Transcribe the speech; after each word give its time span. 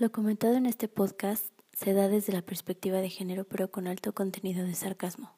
Lo 0.00 0.10
comentado 0.10 0.54
en 0.54 0.64
este 0.64 0.88
podcast 0.88 1.44
se 1.74 1.92
da 1.92 2.08
desde 2.08 2.32
la 2.32 2.40
perspectiva 2.40 3.02
de 3.02 3.10
género 3.10 3.44
pero 3.44 3.70
con 3.70 3.86
alto 3.86 4.14
contenido 4.14 4.64
de 4.64 4.72
sarcasmo. 4.72 5.36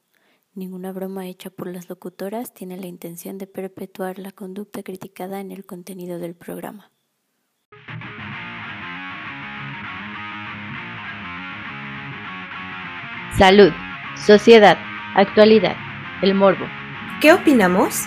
Ninguna 0.54 0.92
broma 0.92 1.26
hecha 1.26 1.50
por 1.50 1.66
las 1.66 1.88
locutoras 1.88 2.54
tiene 2.54 2.76
la 2.76 2.86
intención 2.86 3.38
de 3.38 3.48
perpetuar 3.48 4.20
la 4.20 4.30
conducta 4.30 4.84
criticada 4.84 5.40
en 5.40 5.50
el 5.50 5.66
contenido 5.66 6.20
del 6.20 6.36
programa. 6.36 6.92
Salud, 13.36 13.72
sociedad, 14.14 14.78
actualidad, 15.16 15.74
el 16.22 16.36
morbo. 16.36 16.66
¿Qué 17.20 17.32
opinamos? 17.32 18.04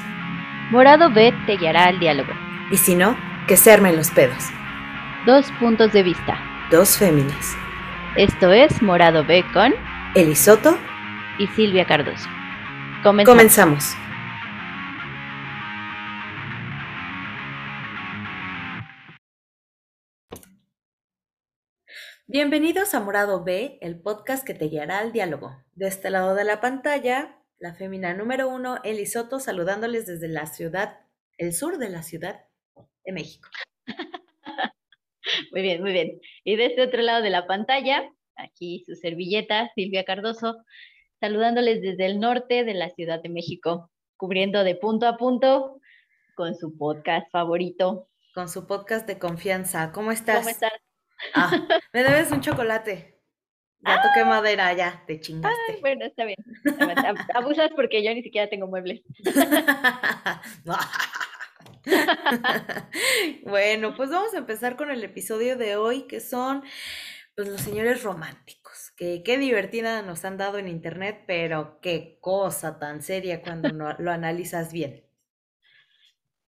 Morado 0.71 1.11
B 1.13 1.33
te 1.47 1.57
guiará 1.57 1.87
al 1.87 1.99
diálogo. 1.99 2.31
Y 2.71 2.77
si 2.77 2.95
no, 2.95 3.17
que 3.45 3.57
se 3.57 3.73
armen 3.73 3.97
los 3.97 4.09
pedos. 4.11 4.45
Dos 5.25 5.51
puntos 5.59 5.91
de 5.91 6.03
vista. 6.03 6.37
Dos 6.69 6.99
féminas. 6.99 7.55
Esto 8.15 8.51
es 8.51 8.83
Morado 8.83 9.25
B 9.25 9.43
con 9.53 9.73
Elisoto 10.13 10.77
y 11.39 11.47
Silvia 11.47 11.87
Cardoso. 11.87 12.29
Comenzamos. 13.01 13.25
Comenzamos. 13.25 13.95
Bienvenidos 22.27 22.93
a 22.93 22.99
Morado 22.99 23.43
B, 23.43 23.79
el 23.81 23.99
podcast 23.99 24.45
que 24.45 24.53
te 24.53 24.65
guiará 24.65 24.99
al 24.99 25.11
diálogo. 25.11 25.57
De 25.73 25.87
este 25.87 26.11
lado 26.11 26.35
de 26.35 26.43
la 26.43 26.61
pantalla, 26.61 27.41
la 27.57 27.73
fémina 27.73 28.13
número 28.13 28.47
uno, 28.47 28.77
Elisoto, 28.83 29.39
saludándoles 29.39 30.05
desde 30.05 30.27
la 30.27 30.45
ciudad, 30.45 30.99
el 31.39 31.51
sur 31.51 31.79
de 31.79 31.89
la 31.89 32.03
ciudad 32.03 32.45
de 33.03 33.11
México. 33.11 33.49
Muy 35.51 35.61
bien, 35.61 35.81
muy 35.81 35.91
bien. 35.91 36.19
Y 36.43 36.55
de 36.55 36.67
este 36.67 36.81
otro 36.81 37.01
lado 37.01 37.21
de 37.21 37.29
la 37.29 37.47
pantalla, 37.47 38.09
aquí 38.35 38.83
su 38.85 38.95
servilleta, 38.95 39.71
Silvia 39.75 40.03
Cardoso, 40.03 40.57
saludándoles 41.19 41.81
desde 41.81 42.05
el 42.05 42.19
norte 42.19 42.63
de 42.63 42.73
la 42.73 42.89
Ciudad 42.91 43.21
de 43.21 43.29
México, 43.29 43.91
cubriendo 44.17 44.63
de 44.63 44.75
punto 44.75 45.07
a 45.07 45.17
punto 45.17 45.79
con 46.35 46.55
su 46.55 46.77
podcast 46.77 47.29
favorito. 47.31 48.09
Con 48.33 48.49
su 48.49 48.67
podcast 48.67 49.07
de 49.07 49.17
confianza. 49.17 49.91
¿Cómo 49.91 50.11
estás? 50.11 50.39
¿Cómo 50.39 50.49
estás? 50.49 50.73
Ah, 51.33 51.51
me 51.93 52.03
debes 52.03 52.31
un 52.31 52.41
chocolate. 52.41 53.15
Ya 53.85 54.01
toqué 54.01 54.21
ah. 54.21 54.25
madera, 54.25 54.73
ya, 54.73 55.03
te 55.05 55.19
chingaste. 55.19 55.77
bueno, 55.79 56.05
está 56.05 56.25
bien. 56.25 56.37
Abusas 57.35 57.69
porque 57.75 58.03
yo 58.03 58.13
ni 58.13 58.23
siquiera 58.23 58.49
tengo 58.49 58.67
muebles. 58.67 59.01
bueno, 63.43 63.95
pues 63.95 64.09
vamos 64.09 64.33
a 64.33 64.37
empezar 64.37 64.75
con 64.75 64.91
el 64.91 65.03
episodio 65.03 65.57
de 65.57 65.75
hoy, 65.75 66.03
que 66.03 66.19
son 66.19 66.63
pues 67.35 67.47
los 67.47 67.61
señores 67.61 68.03
románticos. 68.03 68.91
Que 68.95 69.23
qué 69.23 69.37
divertida 69.37 70.01
nos 70.01 70.23
han 70.25 70.37
dado 70.37 70.57
en 70.57 70.67
internet, 70.67 71.23
pero 71.27 71.79
qué 71.81 72.17
cosa 72.21 72.79
tan 72.79 73.01
seria 73.01 73.41
cuando 73.41 73.69
lo 73.69 74.11
analizas 74.11 74.71
bien. 74.71 75.05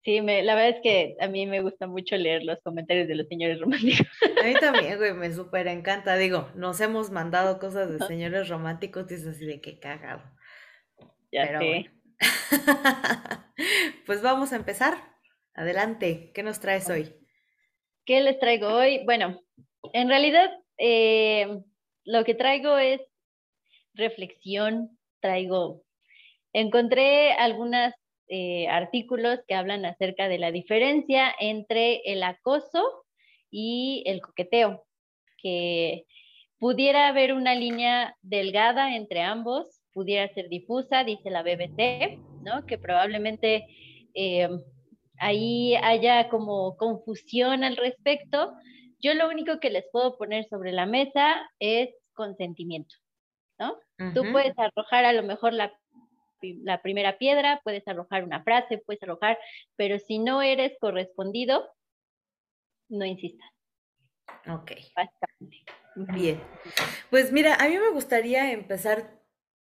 Sí, 0.06 0.20
me, 0.20 0.44
la 0.44 0.54
verdad 0.54 0.76
es 0.76 0.82
que 0.84 1.16
a 1.20 1.26
mí 1.26 1.46
me 1.46 1.62
gusta 1.62 1.88
mucho 1.88 2.16
leer 2.16 2.44
los 2.44 2.60
comentarios 2.62 3.08
de 3.08 3.16
los 3.16 3.26
señores 3.26 3.58
románticos. 3.58 4.06
A 4.40 4.46
mí 4.46 4.54
también, 4.54 4.98
güey, 4.98 5.12
me 5.14 5.32
súper 5.32 5.66
encanta. 5.66 6.16
Digo, 6.16 6.48
nos 6.54 6.80
hemos 6.80 7.10
mandado 7.10 7.58
cosas 7.58 7.90
de 7.90 8.06
señores 8.06 8.48
románticos 8.48 9.10
y 9.10 9.14
es 9.14 9.26
así 9.26 9.44
de 9.44 9.60
qué 9.60 9.80
cagado. 9.80 10.22
Ya 11.32 11.58
sé. 11.58 11.90
pues 14.06 14.22
vamos 14.22 14.52
a 14.52 14.56
empezar. 14.56 15.15
Adelante, 15.56 16.32
¿qué 16.34 16.42
nos 16.42 16.60
traes 16.60 16.90
hoy? 16.90 17.14
¿Qué 18.04 18.20
les 18.20 18.38
traigo 18.38 18.68
hoy? 18.68 19.02
Bueno, 19.06 19.40
en 19.94 20.10
realidad 20.10 20.50
eh, 20.76 21.62
lo 22.04 22.24
que 22.24 22.34
traigo 22.34 22.76
es 22.76 23.00
reflexión, 23.94 24.98
traigo, 25.20 25.82
encontré 26.52 27.32
algunas 27.32 27.94
eh, 28.28 28.68
artículos 28.68 29.40
que 29.48 29.54
hablan 29.54 29.86
acerca 29.86 30.28
de 30.28 30.38
la 30.38 30.52
diferencia 30.52 31.34
entre 31.40 32.02
el 32.04 32.22
acoso 32.22 33.06
y 33.50 34.04
el 34.04 34.20
coqueteo, 34.20 34.84
que 35.38 36.04
pudiera 36.58 37.08
haber 37.08 37.32
una 37.32 37.54
línea 37.54 38.14
delgada 38.20 38.94
entre 38.94 39.22
ambos, 39.22 39.80
pudiera 39.94 40.28
ser 40.34 40.50
difusa, 40.50 41.02
dice 41.02 41.30
la 41.30 41.42
BBC, 41.42 42.18
¿no? 42.42 42.66
Que 42.66 42.76
probablemente 42.76 43.66
eh, 44.12 44.50
ahí 45.18 45.74
haya 45.76 46.28
como 46.28 46.76
confusión 46.76 47.64
al 47.64 47.76
respecto. 47.76 48.54
Yo 49.00 49.14
lo 49.14 49.28
único 49.28 49.60
que 49.60 49.70
les 49.70 49.84
puedo 49.92 50.16
poner 50.16 50.46
sobre 50.48 50.72
la 50.72 50.86
mesa 50.86 51.36
es 51.58 51.90
consentimiento, 52.14 52.94
¿no? 53.58 53.78
Tú 54.14 54.24
puedes 54.32 54.58
arrojar 54.58 55.04
a 55.04 55.12
lo 55.12 55.22
mejor 55.22 55.52
la 55.52 55.72
la 56.40 56.82
primera 56.82 57.18
piedra, 57.18 57.60
puedes 57.64 57.86
arrojar 57.88 58.24
una 58.24 58.42
frase, 58.42 58.78
puedes 58.78 59.02
arrojar, 59.02 59.38
pero 59.76 59.98
si 59.98 60.18
no 60.18 60.42
eres 60.42 60.72
correspondido, 60.80 61.66
no 62.88 63.04
insistas. 63.04 63.48
Ok. 64.48 64.72
Bien. 65.94 66.40
Pues 67.10 67.32
mira, 67.32 67.54
a 67.54 67.68
mí 67.68 67.78
me 67.78 67.90
gustaría 67.90 68.52
empezar, 68.52 69.18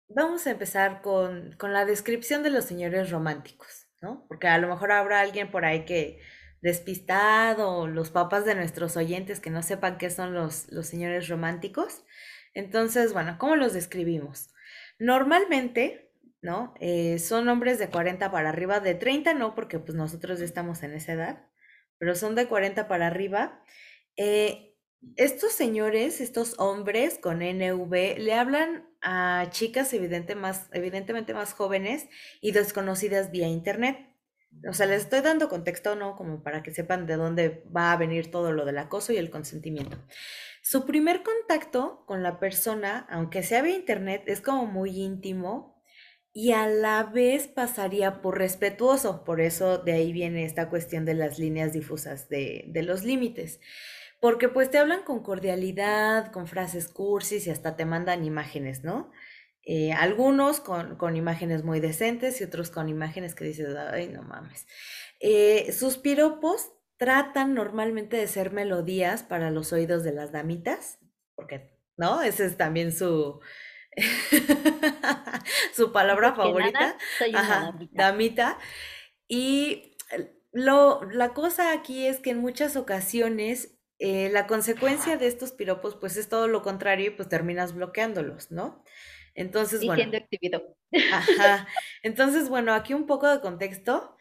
vamos 0.07 0.47
a 0.47 0.51
empezar 0.51 1.01
con, 1.01 1.55
con 1.57 1.73
la 1.73 1.85
descripción 1.85 2.43
de 2.43 2.49
los 2.49 2.65
señores 2.65 3.11
románticos, 3.11 3.82
Porque 4.27 4.47
a 4.47 4.57
lo 4.57 4.67
mejor 4.67 4.91
habrá 4.91 5.21
alguien 5.21 5.51
por 5.51 5.65
ahí 5.65 5.85
que 5.85 6.19
despistado, 6.61 7.87
los 7.87 8.09
papás 8.09 8.45
de 8.45 8.55
nuestros 8.55 8.95
oyentes 8.97 9.39
que 9.39 9.49
no 9.49 9.63
sepan 9.63 9.97
qué 9.97 10.09
son 10.09 10.33
los, 10.33 10.71
los 10.71 10.87
señores 10.87 11.27
románticos. 11.27 12.03
Entonces, 12.53 13.13
bueno, 13.13 13.37
¿cómo 13.39 13.55
los 13.55 13.73
describimos? 13.73 14.49
Normalmente 14.99 16.03
¿no? 16.43 16.73
Eh, 16.81 17.19
son 17.19 17.47
hombres 17.47 17.79
de 17.79 17.89
40 17.89 18.29
para 18.29 18.49
arriba, 18.49 18.81
de 18.81 18.95
30 18.95 19.33
no, 19.33 19.55
porque 19.55 19.79
pues 19.79 19.95
nosotros 19.95 20.39
ya 20.39 20.45
estamos 20.45 20.83
en 20.83 20.93
esa 20.93 21.13
edad, 21.13 21.47
pero 21.97 22.15
son 22.15 22.35
de 22.35 22.47
40 22.47 22.87
para 22.89 23.07
arriba. 23.07 23.63
Eh, 24.17 24.75
estos 25.15 25.53
señores, 25.53 26.19
estos 26.21 26.59
hombres 26.59 27.17
con 27.17 27.41
NV, 27.41 28.17
le 28.19 28.33
hablan 28.33 28.85
a 29.03 29.47
chicas 29.51 29.93
evidentemente 29.93 31.33
más 31.33 31.53
jóvenes 31.53 32.07
y 32.41 32.51
desconocidas 32.51 33.31
vía 33.31 33.47
internet. 33.47 33.97
O 34.69 34.73
sea, 34.73 34.85
les 34.85 35.03
estoy 35.03 35.21
dando 35.21 35.49
contexto, 35.49 35.95
¿no? 35.95 36.15
Como 36.15 36.43
para 36.43 36.63
que 36.63 36.71
sepan 36.71 37.05
de 37.07 37.15
dónde 37.15 37.63
va 37.75 37.91
a 37.91 37.97
venir 37.97 38.31
todo 38.31 38.51
lo 38.51 38.65
del 38.65 38.77
acoso 38.77 39.11
y 39.11 39.17
el 39.17 39.29
consentimiento. 39.31 39.97
Su 40.61 40.85
primer 40.85 41.23
contacto 41.23 42.05
con 42.05 42.23
la 42.23 42.39
persona, 42.39 43.05
aunque 43.09 43.43
sea 43.43 43.61
vía 43.61 43.75
internet, 43.75 44.23
es 44.27 44.41
como 44.41 44.65
muy 44.65 45.01
íntimo, 45.01 45.73
y 46.33 46.51
a 46.51 46.67
la 46.67 47.03
vez 47.03 47.47
pasaría 47.47 48.21
por 48.21 48.39
respetuoso. 48.39 49.23
Por 49.23 49.39
eso 49.39 49.77
de 49.77 49.93
ahí 49.93 50.11
viene 50.11 50.45
esta 50.45 50.67
cuestión 50.69 51.05
de 51.05 51.13
las 51.13 51.37
líneas 51.37 51.73
difusas 51.73 52.27
de, 52.27 52.71
los 52.73 53.03
límites. 53.03 53.59
Porque 54.23 54.47
pues 54.47 54.71
te 54.71 54.77
hablan 54.77 55.03
con 55.03 55.21
cordialidad, 55.21 56.31
con 56.31 56.47
frases 56.47 56.87
cursis 56.87 57.45
y 57.45 57.49
hasta 57.49 57.75
te 57.75 57.83
mandan 57.83 58.23
imágenes, 58.23 58.81
¿no? 58.81 59.11
Eh, 59.63 59.91
algunos 59.91 60.61
con, 60.61 61.17
imágenes 61.17 61.65
muy 61.65 61.81
decentes 61.81 62.39
y 62.39 62.45
otros 62.45 62.71
con 62.71 62.87
imágenes 62.87 63.35
que 63.35 63.43
dices, 63.43 63.75
ay, 63.75 64.07
no 64.07 64.21
mames. 64.21 64.65
Eh, 65.19 65.73
sus 65.73 65.97
piropos 65.97 66.71
tratan 66.95 67.53
normalmente 67.53 68.15
de 68.15 68.27
ser 68.27 68.53
melodías 68.53 69.23
para 69.23 69.51
los 69.51 69.73
oídos 69.73 70.05
de 70.05 70.13
las 70.13 70.31
damitas, 70.31 70.99
porque, 71.35 71.77
¿no? 71.97 72.21
Ese 72.21 72.45
es 72.45 72.55
también 72.55 72.93
su, 72.93 73.41
su 75.73 75.91
palabra 75.91 76.33
favorita. 76.33 76.97
damita. 77.91 78.57
Y 79.27 79.97
lo, 80.53 81.03
la 81.11 81.33
cosa 81.33 81.73
aquí 81.73 82.07
es 82.07 82.21
que 82.21 82.29
en 82.29 82.39
muchas 82.39 82.77
ocasiones 82.77 83.72
eh, 84.05 84.29
la 84.29 84.47
consecuencia 84.47 85.15
de 85.15 85.27
estos 85.27 85.53
piropos 85.53 85.95
pues 85.95 86.17
es 86.17 86.27
todo 86.27 86.49
lo 86.49 86.61
contrario 86.61 87.07
y 87.07 87.09
pues 87.11 87.29
terminas 87.29 87.73
bloqueándolos, 87.73 88.51
¿no? 88.51 88.83
Entonces, 89.33 89.81
y 89.81 89.85
bueno. 89.85 90.03
Ajá. 91.13 91.69
Entonces, 92.03 92.49
bueno, 92.49 92.73
aquí 92.73 92.93
un 92.93 93.05
poco 93.05 93.29
de 93.29 93.39
contexto 93.39 94.17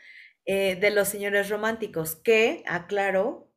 eh, 0.47 0.77
de 0.77 0.93
los 0.93 1.09
señores 1.09 1.49
románticos, 1.49 2.15
que, 2.15 2.63
aclaro, 2.69 3.53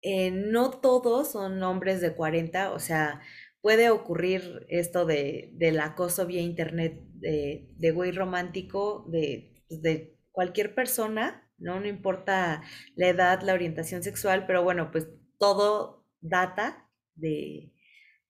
eh, 0.00 0.30
no 0.30 0.70
todos 0.70 1.32
son 1.32 1.60
hombres 1.64 2.00
de 2.00 2.14
40, 2.14 2.70
o 2.70 2.78
sea, 2.78 3.20
puede 3.60 3.90
ocurrir 3.90 4.64
esto 4.68 5.06
de, 5.06 5.50
del 5.54 5.80
acoso 5.80 6.24
vía 6.24 6.40
internet 6.40 7.00
de, 7.14 7.66
de 7.74 7.90
güey 7.90 8.12
romántico 8.12 9.06
de, 9.08 9.60
pues, 9.66 9.82
de 9.82 10.16
cualquier 10.30 10.76
persona, 10.76 11.50
¿no? 11.58 11.80
No 11.80 11.88
importa 11.88 12.62
la 12.94 13.08
edad, 13.08 13.42
la 13.42 13.54
orientación 13.54 14.04
sexual, 14.04 14.46
pero 14.46 14.62
bueno, 14.62 14.92
pues 14.92 15.08
todo 15.38 16.04
data 16.20 16.88
de, 17.14 17.72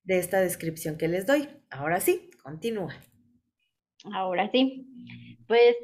de 0.05 0.19
esta 0.19 0.41
descripción 0.41 0.99
que 0.99 1.09
les 1.09 1.27
doy. 1.27 1.49
Ahora 1.71 2.01
sí, 2.01 2.31
continúa. 2.43 2.95
Ahora 4.12 4.51
sí. 4.51 4.87
Pues 5.47 5.77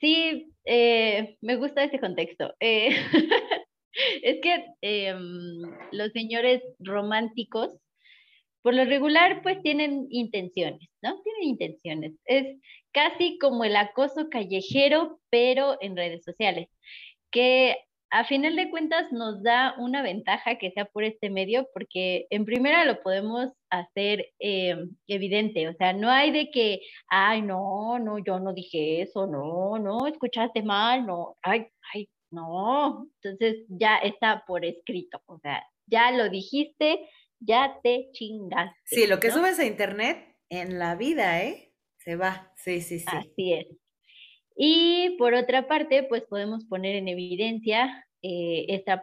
sí, 0.00 0.52
eh, 0.64 1.36
me 1.40 1.56
gusta 1.56 1.84
ese 1.84 2.00
contexto. 2.00 2.54
Eh, 2.60 2.88
es 4.22 4.40
que 4.42 4.64
em, 4.82 5.62
los 5.92 6.12
señores 6.12 6.62
románticos, 6.78 7.78
por 8.62 8.74
lo 8.74 8.84
regular, 8.84 9.42
pues 9.42 9.62
tienen 9.62 10.06
intenciones, 10.10 10.88
¿no? 11.02 11.22
Tienen 11.22 11.42
intenciones. 11.44 12.12
Es 12.24 12.58
casi 12.92 13.38
como 13.38 13.64
el 13.64 13.76
acoso 13.76 14.28
callejero, 14.28 15.20
pero 15.30 15.76
en 15.80 15.96
redes 15.96 16.24
sociales, 16.24 16.68
que 17.30 17.76
a 18.10 18.24
final 18.24 18.56
de 18.56 18.70
cuentas 18.70 19.10
nos 19.12 19.42
da 19.42 19.74
una 19.78 20.02
ventaja 20.02 20.56
que 20.58 20.70
sea 20.70 20.84
por 20.84 21.04
este 21.04 21.30
medio, 21.30 21.68
porque 21.72 22.26
en 22.30 22.44
primera 22.44 22.84
lo 22.84 23.02
podemos 23.02 23.48
hacer 23.70 24.32
em, 24.38 24.90
evidente, 25.06 25.68
o 25.68 25.74
sea, 25.74 25.92
no 25.92 26.10
hay 26.10 26.30
de 26.30 26.50
que, 26.50 26.80
ay, 27.08 27.42
no, 27.42 27.98
no, 27.98 28.18
yo 28.18 28.38
no 28.38 28.52
dije 28.52 29.02
eso, 29.02 29.26
no, 29.26 29.78
no, 29.78 30.06
escuchaste 30.06 30.62
mal, 30.62 31.04
no, 31.04 31.36
ay, 31.42 31.66
ay, 31.94 32.08
no, 32.30 33.08
entonces 33.22 33.64
ya 33.68 33.96
está 33.98 34.44
por 34.46 34.64
escrito, 34.64 35.20
o 35.26 35.38
sea, 35.38 35.64
ya 35.86 36.10
lo 36.12 36.28
dijiste, 36.28 37.08
ya 37.40 37.78
te 37.82 38.08
chingaste. 38.12 38.76
Sí, 38.84 39.06
lo 39.06 39.20
que 39.20 39.30
subes 39.30 39.58
a 39.58 39.64
internet 39.64 40.36
en 40.48 40.78
la 40.78 40.94
vida, 40.94 41.42
¿eh? 41.42 41.72
Se 41.98 42.16
va, 42.16 42.52
sí, 42.56 42.80
sí, 42.80 43.00
sí. 43.00 43.06
Así 43.08 43.52
es. 43.52 43.66
Y 44.56 45.16
por 45.18 45.34
otra 45.34 45.68
parte, 45.68 46.02
pues 46.04 46.24
podemos 46.24 46.64
poner 46.64 46.96
en 46.96 47.08
evidencia 47.08 48.06
eh, 48.22 48.66
esta 48.68 49.02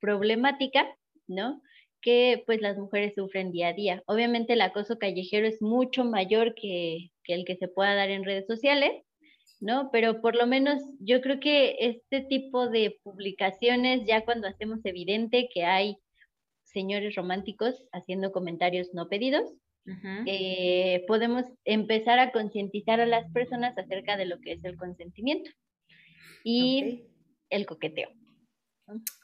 problemática, 0.00 0.86
¿no? 1.26 1.60
Que 2.00 2.42
pues 2.46 2.60
las 2.60 2.78
mujeres 2.78 3.14
sufren 3.16 3.50
día 3.50 3.68
a 3.68 3.72
día. 3.72 4.02
Obviamente 4.06 4.52
el 4.52 4.60
acoso 4.60 4.98
callejero 4.98 5.46
es 5.46 5.60
mucho 5.60 6.04
mayor 6.04 6.54
que, 6.54 7.10
que 7.24 7.34
el 7.34 7.44
que 7.44 7.56
se 7.56 7.68
pueda 7.68 7.94
dar 7.94 8.10
en 8.10 8.24
redes 8.24 8.46
sociales, 8.46 8.92
¿no? 9.60 9.90
Pero 9.92 10.20
por 10.20 10.36
lo 10.36 10.46
menos 10.46 10.82
yo 11.00 11.20
creo 11.20 11.40
que 11.40 11.76
este 11.80 12.20
tipo 12.22 12.68
de 12.68 12.98
publicaciones, 13.02 14.06
ya 14.06 14.24
cuando 14.24 14.46
hacemos 14.46 14.84
evidente 14.84 15.48
que 15.52 15.64
hay 15.64 15.96
señores 16.64 17.14
románticos 17.16 17.84
haciendo 17.92 18.32
comentarios 18.32 18.94
no 18.94 19.08
pedidos, 19.08 19.52
eh, 20.26 21.04
podemos 21.08 21.44
empezar 21.64 22.18
a 22.18 22.30
concientizar 22.30 23.00
a 23.00 23.06
las 23.06 23.30
personas 23.32 23.76
acerca 23.76 24.16
de 24.16 24.26
lo 24.26 24.40
que 24.40 24.52
es 24.52 24.64
el 24.64 24.76
consentimiento 24.76 25.50
y 26.44 27.04
el 27.50 27.66
coqueteo. 27.66 28.10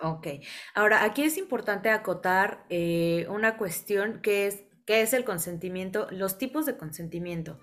Ok, 0.00 0.26
ahora 0.74 1.04
aquí 1.04 1.22
es 1.22 1.36
importante 1.36 1.90
acotar 1.90 2.64
eh, 2.70 3.26
una 3.28 3.56
cuestión 3.56 4.20
que 4.22 4.46
es, 4.46 4.64
¿qué 4.86 5.02
es 5.02 5.12
el 5.12 5.24
consentimiento? 5.24 6.06
Los 6.10 6.38
tipos 6.38 6.64
de 6.66 6.76
consentimiento. 6.76 7.60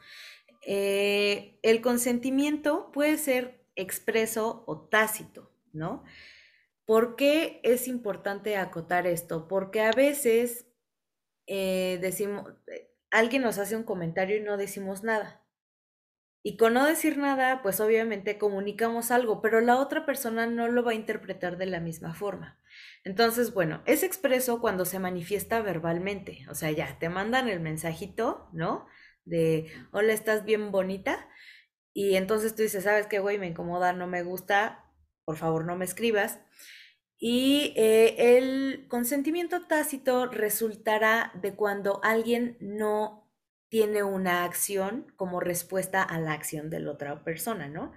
Eh, 0.66 1.60
el 1.64 1.82
consentimiento 1.82 2.92
puede 2.92 3.18
ser 3.18 3.66
expreso 3.76 4.64
o 4.68 4.88
tácito, 4.88 5.52
¿no? 5.74 6.04
¿Por 6.86 7.16
qué 7.16 7.60
es 7.64 7.88
importante 7.88 8.58
acotar 8.58 9.08
esto? 9.08 9.48
Porque 9.48 9.82
a 9.82 9.92
veces 9.92 10.68
eh, 11.48 12.00
decimos, 12.02 12.54
eh, 12.68 12.92
alguien 13.12 13.42
nos 13.42 13.58
hace 13.58 13.76
un 13.76 13.84
comentario 13.84 14.38
y 14.38 14.42
no 14.42 14.58
decimos 14.58 15.04
nada. 15.04 15.46
Y 16.48 16.58
con 16.58 16.76
no 16.76 16.86
decir 16.86 17.18
nada, 17.18 17.64
pues 17.64 17.80
obviamente 17.80 18.38
comunicamos 18.38 19.10
algo, 19.10 19.42
pero 19.42 19.62
la 19.62 19.78
otra 19.78 20.06
persona 20.06 20.46
no 20.46 20.68
lo 20.68 20.84
va 20.84 20.92
a 20.92 20.96
interpretar 20.96 21.58
de 21.58 21.66
la 21.66 21.80
misma 21.80 22.14
forma. 22.14 22.60
Entonces, 23.04 23.52
bueno, 23.52 23.82
es 23.88 24.04
expreso 24.04 24.62
cuando 24.62 24.86
se 24.86 25.00
manifiesta 25.00 25.62
verbalmente. 25.62 26.46
O 26.50 26.54
sea, 26.54 26.70
ya, 26.70 27.00
te 27.00 27.10
mandan 27.10 27.50
el 27.50 27.62
mensajito, 27.62 28.48
¿no? 28.54 28.86
De, 29.24 29.72
hola, 29.92 30.14
estás 30.14 30.46
bien 30.46 30.72
bonita. 30.72 31.28
Y 31.94 32.16
entonces 32.16 32.56
tú 32.56 32.62
dices, 32.62 32.84
¿sabes 32.84 33.08
qué, 33.08 33.18
güey? 33.18 33.40
Me 33.40 33.48
incomoda, 33.48 33.94
no 33.94 34.06
me 34.06 34.22
gusta, 34.22 34.86
por 35.24 35.38
favor 35.38 35.66
no 35.66 35.76
me 35.76 35.86
escribas. 35.86 36.42
Y 37.18 37.74
eh, 37.78 38.38
el 38.38 38.88
consentimiento 38.90 39.66
tácito 39.68 40.28
resultará 40.28 41.32
de 41.42 41.56
cuando 41.56 42.00
alguien 42.04 42.58
no 42.60 43.32
tiene 43.70 44.04
una 44.04 44.44
acción 44.44 45.12
como 45.16 45.40
respuesta 45.40 46.04
a 46.04 46.20
la 46.20 46.34
acción 46.34 46.70
de 46.70 46.80
la 46.80 46.92
otra 46.92 47.24
persona, 47.24 47.68
¿no? 47.68 47.94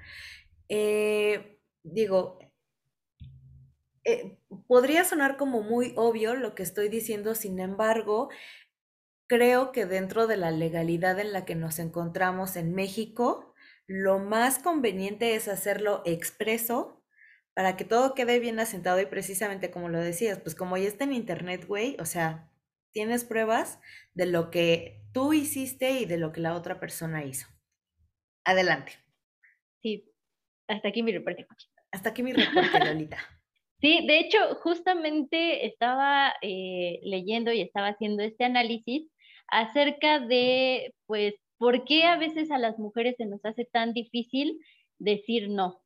Eh, 0.68 1.60
digo, 1.82 2.38
eh, 4.04 4.38
podría 4.66 5.04
sonar 5.04 5.36
como 5.36 5.62
muy 5.62 5.92
obvio 5.96 6.34
lo 6.34 6.54
que 6.54 6.62
estoy 6.62 6.88
diciendo, 6.88 7.34
sin 7.34 7.58
embargo, 7.60 8.30
creo 9.28 9.72
que 9.72 9.86
dentro 9.86 10.26
de 10.26 10.36
la 10.36 10.50
legalidad 10.50 11.18
en 11.18 11.32
la 11.32 11.44
que 11.44 11.54
nos 11.54 11.78
encontramos 11.78 12.56
en 12.56 12.74
México, 12.74 13.54
lo 13.86 14.18
más 14.18 14.58
conveniente 14.58 15.34
es 15.34 15.48
hacerlo 15.48 16.02
expreso 16.06 16.97
para 17.58 17.76
que 17.76 17.84
todo 17.84 18.14
quede 18.14 18.38
bien 18.38 18.60
asentado 18.60 19.00
y 19.00 19.06
precisamente 19.06 19.72
como 19.72 19.88
lo 19.88 19.98
decías, 19.98 20.38
pues 20.38 20.54
como 20.54 20.76
ya 20.76 20.86
está 20.86 21.02
en 21.02 21.12
internet, 21.12 21.66
güey, 21.66 21.96
o 21.98 22.04
sea, 22.04 22.52
tienes 22.92 23.24
pruebas 23.24 23.80
de 24.14 24.26
lo 24.26 24.52
que 24.52 25.02
tú 25.12 25.32
hiciste 25.32 25.90
y 25.90 26.04
de 26.04 26.18
lo 26.18 26.30
que 26.30 26.40
la 26.40 26.54
otra 26.54 26.78
persona 26.78 27.24
hizo. 27.24 27.48
Adelante. 28.44 28.92
Sí, 29.82 30.08
hasta 30.68 30.90
aquí 30.90 31.02
mi 31.02 31.10
reporte. 31.10 31.48
Hasta 31.90 32.10
aquí 32.10 32.22
mi 32.22 32.32
reporte, 32.32 32.78
Lolita. 32.78 33.18
Sí, 33.80 34.06
de 34.06 34.20
hecho, 34.20 34.38
justamente 34.62 35.66
estaba 35.66 36.34
eh, 36.42 37.00
leyendo 37.02 37.52
y 37.52 37.60
estaba 37.60 37.88
haciendo 37.88 38.22
este 38.22 38.44
análisis 38.44 39.08
acerca 39.48 40.20
de, 40.20 40.94
pues, 41.06 41.34
por 41.58 41.84
qué 41.84 42.04
a 42.04 42.18
veces 42.18 42.52
a 42.52 42.58
las 42.58 42.78
mujeres 42.78 43.16
se 43.18 43.26
nos 43.26 43.44
hace 43.44 43.64
tan 43.64 43.94
difícil 43.94 44.60
decir 44.98 45.48
no, 45.48 45.80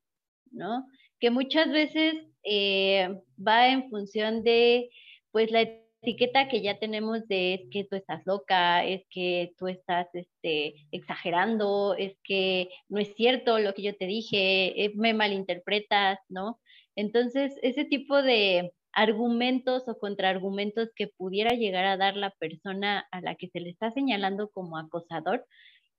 ¿no? 0.50 0.86
Que 1.22 1.30
muchas 1.30 1.70
veces 1.70 2.14
eh, 2.42 3.08
va 3.38 3.69
en 3.69 3.88
función 3.90 4.42
de, 4.42 4.90
pues, 5.30 5.52
la 5.52 5.60
etiqueta 6.02 6.48
que 6.48 6.62
ya 6.62 6.80
tenemos 6.80 7.28
de 7.28 7.54
es 7.54 7.60
que 7.70 7.84
tú 7.84 7.94
estás 7.94 8.22
loca, 8.26 8.84
es 8.84 9.04
que 9.08 9.54
tú 9.56 9.69
estás 9.69 10.08
este, 10.14 10.74
exagerando, 10.90 11.94
es 11.96 12.16
que 12.24 12.70
no 12.88 12.98
es 12.98 13.14
cierto 13.14 13.60
lo 13.60 13.72
que 13.72 13.82
yo 13.82 13.96
te 13.96 14.06
dije, 14.06 14.84
eh, 14.84 14.92
me 14.96 15.14
malinterpretas, 15.14 16.19
¿no? 16.28 16.58
Entonces, 16.96 17.54
ese 17.62 17.84
tipo 17.84 18.20
de 18.20 18.72
argumentos 18.92 19.84
o 19.86 19.98
contraargumentos 19.98 20.88
que 20.96 21.06
pudiera 21.06 21.54
llegar 21.54 21.84
a 21.84 21.96
dar 21.96 22.16
la 22.16 22.30
persona 22.30 23.06
a 23.12 23.20
la 23.20 23.36
que 23.36 23.48
se 23.48 23.60
le 23.60 23.70
está 23.70 23.92
señalando 23.92 24.50
como 24.50 24.76
acosador, 24.76 25.46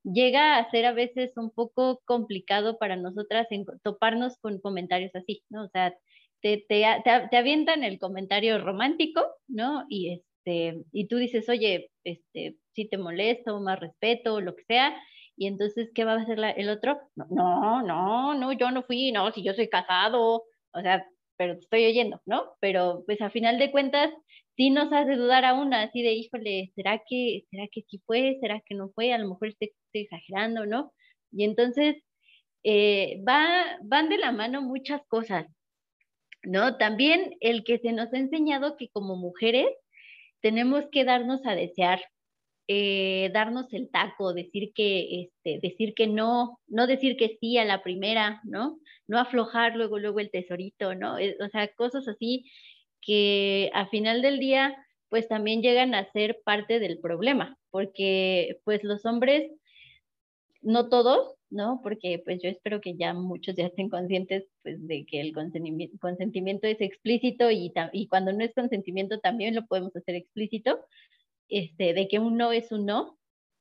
llega 0.03 0.57
a 0.57 0.69
ser 0.71 0.85
a 0.85 0.93
veces 0.93 1.31
un 1.37 1.51
poco 1.51 2.01
complicado 2.05 2.77
para 2.77 2.95
nosotras 2.95 3.47
toparnos 3.83 4.37
con 4.39 4.59
comentarios 4.59 5.15
así, 5.15 5.43
¿no? 5.49 5.65
O 5.65 5.69
sea, 5.69 5.93
te, 6.41 6.65
te, 6.67 6.85
te, 7.03 7.37
avientan 7.37 7.83
el 7.83 7.99
comentario 7.99 8.57
romántico, 8.59 9.25
¿no? 9.47 9.85
Y, 9.89 10.13
este, 10.13 10.83
y 10.91 11.07
tú 11.07 11.17
dices, 11.17 11.47
oye, 11.49 11.89
este, 12.03 12.57
si 12.73 12.89
te 12.89 12.97
molesto, 12.97 13.59
más 13.61 13.79
respeto, 13.79 14.41
lo 14.41 14.55
que 14.55 14.63
sea, 14.65 14.93
y 15.35 15.47
entonces, 15.47 15.89
¿qué 15.95 16.05
va 16.05 16.13
a 16.13 16.21
hacer 16.21 16.39
el 16.57 16.69
otro? 16.69 16.99
No, 17.15 17.81
no, 17.81 18.35
no, 18.35 18.51
yo 18.53 18.71
no 18.71 18.83
fui, 18.83 19.11
no, 19.11 19.31
si 19.31 19.43
yo 19.43 19.53
soy 19.53 19.67
casado, 19.69 20.43
o 20.73 20.81
sea, 20.81 21.05
pero 21.37 21.55
te 21.55 21.61
estoy 21.61 21.85
oyendo, 21.85 22.21
¿no? 22.25 22.53
Pero 22.59 23.03
pues 23.05 23.21
a 23.21 23.29
final 23.29 23.57
de 23.57 23.71
cuentas, 23.71 24.11
sí 24.55 24.69
nos 24.69 24.91
hace 24.93 25.15
dudar 25.15 25.45
a 25.45 25.53
una, 25.55 25.83
así 25.83 26.01
de, 26.03 26.13
híjole, 26.13 26.71
¿será 26.75 27.01
que, 27.07 27.45
será 27.49 27.67
que 27.71 27.83
sí 27.89 28.01
fue? 28.05 28.37
¿Será 28.41 28.61
que 28.65 28.75
no 28.75 28.89
fue? 28.93 29.13
A 29.13 29.17
lo 29.17 29.29
mejor 29.29 29.49
estoy, 29.49 29.73
exagerando, 29.93 30.65
¿no? 30.65 30.93
Y 31.31 31.43
entonces 31.43 31.97
eh, 32.63 33.21
va, 33.27 33.77
van 33.83 34.09
de 34.09 34.17
la 34.17 34.31
mano 34.31 34.61
muchas 34.61 35.01
cosas, 35.07 35.47
¿no? 36.43 36.77
También 36.77 37.35
el 37.41 37.63
que 37.63 37.79
se 37.79 37.93
nos 37.93 38.13
ha 38.13 38.17
enseñado 38.17 38.77
que 38.77 38.89
como 38.89 39.15
mujeres 39.15 39.67
tenemos 40.41 40.85
que 40.91 41.05
darnos 41.05 41.45
a 41.45 41.55
desear, 41.55 42.01
eh, 42.67 43.29
darnos 43.33 43.73
el 43.73 43.89
taco, 43.91 44.33
decir 44.33 44.71
que, 44.73 45.23
este, 45.23 45.59
decir 45.61 45.93
que 45.95 46.07
no, 46.07 46.59
no 46.67 46.87
decir 46.87 47.17
que 47.17 47.37
sí 47.39 47.57
a 47.57 47.65
la 47.65 47.83
primera, 47.83 48.41
¿no? 48.45 48.79
No 49.07 49.19
aflojar 49.19 49.75
luego, 49.75 49.99
luego 49.99 50.19
el 50.19 50.31
tesorito, 50.31 50.95
¿no? 50.95 51.17
Eh, 51.19 51.37
o 51.41 51.49
sea, 51.49 51.67
cosas 51.75 52.07
así 52.07 52.45
que 53.05 53.69
a 53.73 53.87
final 53.87 54.21
del 54.21 54.39
día 54.39 54.75
pues 55.09 55.27
también 55.27 55.61
llegan 55.61 55.93
a 55.93 56.11
ser 56.11 56.41
parte 56.43 56.79
del 56.79 56.99
problema, 56.99 57.57
porque 57.69 58.59
pues 58.63 58.83
los 58.83 59.05
hombres, 59.05 59.51
no 60.61 60.89
todos, 60.89 61.35
¿no? 61.51 61.81
Porque 61.83 62.19
pues 62.25 62.41
yo 62.41 62.49
espero 62.49 62.81
que 62.81 62.95
ya 62.95 63.13
muchos 63.13 63.55
ya 63.55 63.67
estén 63.67 63.89
conscientes 63.89 64.45
pues 64.63 64.87
de 64.87 65.05
que 65.05 65.21
el 65.21 65.33
consentimiento, 65.33 66.67
es 66.67 66.81
explícito 66.81 67.51
y, 67.51 67.71
y 67.91 68.07
cuando 68.07 68.33
no 68.33 68.43
es 68.43 68.55
consentimiento 68.55 69.19
también 69.19 69.53
lo 69.53 69.67
podemos 69.67 69.95
hacer 69.95 70.15
explícito, 70.15 70.79
este, 71.47 71.93
de 71.93 72.07
que 72.07 72.17
un 72.17 72.37
no 72.37 72.51
es 72.51 72.71
un 72.71 72.87
no, 72.87 73.19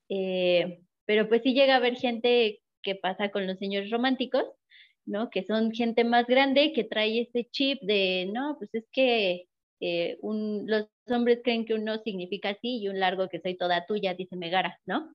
eh, 0.09 0.81
pero 1.05 1.29
pues 1.29 1.43
sí 1.43 1.53
llega 1.53 1.75
a 1.75 1.77
haber 1.77 1.97
gente 1.97 2.63
que 2.83 2.95
pasa 2.95 3.31
con 3.31 3.47
los 3.47 3.59
señores 3.59 3.91
románticos, 3.91 4.45
¿no? 5.07 5.31
Que 5.31 5.45
son 5.45 5.73
gente 5.73 6.05
más 6.05 6.27
grande 6.27 6.73
que 6.73 6.85
trae 6.85 7.23
ese 7.23 7.49
chip 7.51 7.81
de, 7.83 8.31
no, 8.33 8.57
pues 8.59 8.71
es 8.75 8.85
que 8.93 9.47
eh, 9.81 10.17
un, 10.21 10.65
los 10.67 10.89
hombres 11.09 11.41
creen 11.43 11.65
que 11.65 11.75
un 11.75 11.85
no 11.85 11.99
significa 11.99 12.51
así 12.51 12.79
y 12.83 12.89
un 12.89 13.01
largo 13.01 13.29
que 13.29 13.41
soy 13.41 13.57
toda 13.57 13.87
tuya, 13.87 14.15
dice 14.15 14.37
Megara, 14.37 14.79
¿no? 14.87 15.13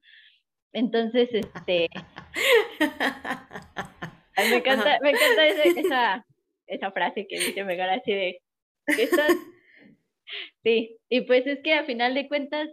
Entonces, 0.74 1.30
este... 1.32 1.90
me 4.38 4.58
encanta, 4.58 5.00
me 5.02 5.12
encanta 5.12 5.48
esa, 5.48 6.26
esa 6.68 6.92
frase 6.92 7.28
que 7.28 7.40
dice 7.40 7.64
Megara 7.64 7.96
así 7.96 8.12
de, 8.12 8.42
Sí, 10.64 10.98
y 11.10 11.22
pues 11.22 11.48
es 11.48 11.60
que 11.64 11.74
a 11.74 11.86
final 11.86 12.14
de 12.14 12.28
cuentas, 12.28 12.70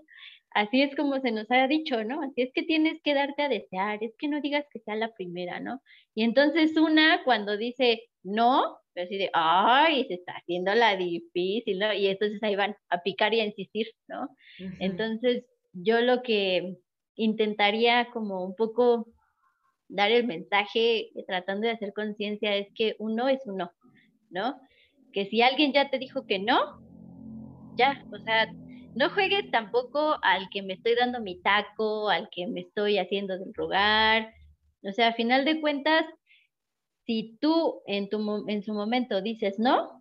así 0.55 0.83
es 0.83 0.95
como 0.97 1.21
se 1.21 1.33
nos 1.33 1.51
ha 1.51 1.67
dicho, 1.67 2.03
¿no? 2.05 2.23
Así 2.23 2.43
es 2.43 2.53
que 2.55 2.63
tienes 2.63 3.01
que 3.03 3.15
darte 3.15 3.43
a 3.43 3.49
desear, 3.49 3.99
es 4.03 4.15
que 4.19 4.29
no 4.29 4.41
digas 4.41 4.65
que 4.73 4.81
sea 4.81 4.97
la 4.97 5.13
primera, 5.13 5.61
¿no? 5.61 5.83
Y 6.15 6.23
entonces 6.23 6.77
una 6.77 7.23
cuando 7.25 7.57
dice 7.57 8.05
no, 8.23 8.79
pues 8.95 9.07
así 9.07 9.19
de, 9.19 9.31
ay, 9.35 10.07
se 10.07 10.15
está 10.15 10.33
haciendo 10.33 10.75
la 10.75 10.97
difícil, 10.97 11.79
¿no? 11.79 11.93
Y 11.93 12.07
entonces 12.07 12.43
ahí 12.43 12.57
van 12.57 12.75
a 12.89 13.03
picar 13.03 13.35
y 13.35 13.41
a 13.41 13.45
insistir, 13.45 13.89
¿no? 14.09 14.29
Entonces 14.79 15.45
yo 15.73 16.01
lo 16.01 16.23
que 16.23 16.77
intentaría 17.17 18.11
como 18.13 18.45
un 18.45 18.55
poco 18.55 19.07
dar 19.89 20.11
el 20.11 20.27
mensaje 20.27 21.11
tratando 21.27 21.67
de 21.67 21.73
hacer 21.73 21.93
conciencia 21.93 22.57
es 22.57 22.69
que 22.75 22.97
uno 22.99 23.29
es 23.29 23.41
uno, 23.45 23.73
¿no? 24.31 24.59
Que 25.13 25.27
si 25.27 25.43
alguien 25.43 25.73
ya 25.73 25.91
te 25.91 25.99
dijo 25.99 26.27
que 26.27 26.39
no, 26.39 26.81
ya, 27.77 28.05
o 28.13 28.19
sea, 28.19 28.49
no 28.95 29.11
juegues 29.11 29.51
tampoco 29.51 30.19
al 30.23 30.49
que 30.51 30.63
me 30.63 30.75
estoy 30.75 30.95
dando 30.95 31.21
mi 31.21 31.41
taco, 31.41 32.09
al 32.09 32.29
que 32.31 32.47
me 32.47 32.61
estoy 32.61 32.99
haciendo 32.99 33.39
del 33.39 33.55
rogar. 33.55 34.33
O 34.83 34.93
sea, 34.93 35.09
a 35.09 35.15
final 35.15 35.45
de 35.45 35.61
cuentas, 35.61 36.05
si 37.07 37.37
tú 37.41 37.83
en, 37.87 38.09
tu, 38.09 38.45
en 38.49 38.63
su 38.63 38.73
momento 38.73 39.21
dices 39.21 39.59
no, 39.59 40.01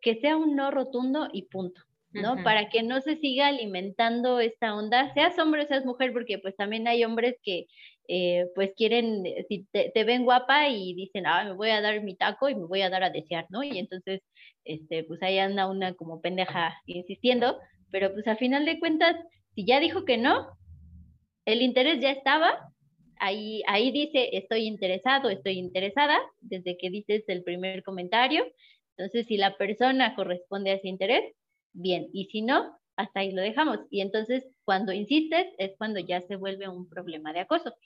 que 0.00 0.16
sea 0.16 0.36
un 0.36 0.54
no 0.56 0.70
rotundo 0.70 1.28
y 1.32 1.42
punto. 1.42 1.80
¿no? 2.14 2.42
Para 2.44 2.68
que 2.68 2.82
no 2.82 3.00
se 3.00 3.16
siga 3.16 3.48
alimentando 3.48 4.38
esta 4.38 4.76
onda, 4.76 5.12
seas 5.14 5.36
hombre 5.38 5.62
o 5.62 5.66
seas 5.66 5.84
mujer, 5.84 6.12
porque 6.12 6.38
pues 6.38 6.54
también 6.56 6.86
hay 6.86 7.04
hombres 7.04 7.36
que 7.42 7.66
eh, 8.06 8.46
pues 8.54 8.72
quieren, 8.76 9.26
eh, 9.26 9.44
si 9.48 9.66
te, 9.72 10.04
ven 10.04 10.24
guapa 10.24 10.68
y 10.68 10.94
dicen, 10.94 11.26
ah, 11.26 11.44
me 11.44 11.54
voy 11.54 11.70
a 11.70 11.80
dar 11.80 12.02
mi 12.02 12.14
taco 12.14 12.48
y 12.48 12.54
me 12.54 12.66
voy 12.66 12.82
a 12.82 12.90
dar 12.90 13.02
a 13.02 13.10
desear, 13.10 13.46
¿no? 13.48 13.62
Y 13.62 13.78
entonces, 13.78 14.20
este, 14.64 15.04
pues 15.04 15.22
ahí 15.22 15.38
anda 15.38 15.68
una 15.68 15.94
como 15.94 16.20
pendeja 16.20 16.76
insistiendo, 16.86 17.58
pero 17.94 18.12
pues 18.12 18.26
a 18.26 18.34
final 18.34 18.64
de 18.64 18.80
cuentas, 18.80 19.14
si 19.54 19.64
ya 19.64 19.78
dijo 19.78 20.04
que 20.04 20.18
no, 20.18 20.48
el 21.44 21.62
interés 21.62 22.00
ya 22.00 22.10
estaba, 22.10 22.72
ahí, 23.20 23.62
ahí 23.68 23.92
dice, 23.92 24.30
estoy 24.36 24.66
interesado, 24.66 25.30
estoy 25.30 25.60
interesada, 25.60 26.18
desde 26.40 26.76
que 26.76 26.90
dices 26.90 27.22
el 27.28 27.44
primer 27.44 27.84
comentario, 27.84 28.44
entonces 28.96 29.28
si 29.28 29.36
la 29.36 29.56
persona 29.56 30.16
corresponde 30.16 30.72
a 30.72 30.74
ese 30.74 30.88
interés, 30.88 31.22
bien, 31.72 32.08
y 32.12 32.24
si 32.24 32.42
no, 32.42 32.76
hasta 32.96 33.20
ahí 33.20 33.30
lo 33.30 33.42
dejamos. 33.42 33.78
Y 33.90 34.00
entonces 34.00 34.44
cuando 34.64 34.92
insistes 34.92 35.46
es 35.58 35.76
cuando 35.78 36.00
ya 36.00 36.20
se 36.20 36.34
vuelve 36.34 36.68
un 36.68 36.88
problema 36.88 37.32
de 37.32 37.40
acoso. 37.42 37.76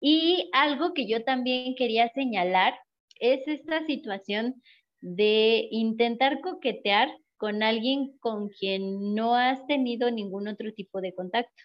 Y 0.00 0.48
algo 0.52 0.94
que 0.94 1.08
yo 1.08 1.24
también 1.24 1.74
quería 1.74 2.08
señalar 2.10 2.78
es 3.18 3.48
esta 3.48 3.84
situación 3.84 4.62
de 5.00 5.66
intentar 5.72 6.40
coquetear 6.40 7.10
con 7.38 7.62
alguien 7.62 8.18
con 8.18 8.50
quien 8.50 9.14
no 9.14 9.34
has 9.34 9.66
tenido 9.66 10.10
ningún 10.10 10.48
otro 10.48 10.72
tipo 10.74 11.00
de 11.00 11.14
contacto. 11.14 11.62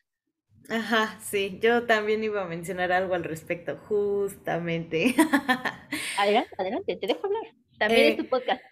Ajá, 0.70 1.20
sí, 1.20 1.60
yo 1.62 1.84
también 1.86 2.24
iba 2.24 2.42
a 2.42 2.48
mencionar 2.48 2.92
algo 2.94 3.16
al 3.16 3.24
respecto, 3.26 3.78
justamente. 3.88 5.14
Adelante, 6.18 6.56
adelante, 6.58 6.96
te 6.96 7.08
dejo 7.08 7.26
hablar. 7.26 7.44
También 7.78 8.12
es 8.12 8.18
tu 8.18 8.28
podcast. 8.28 8.64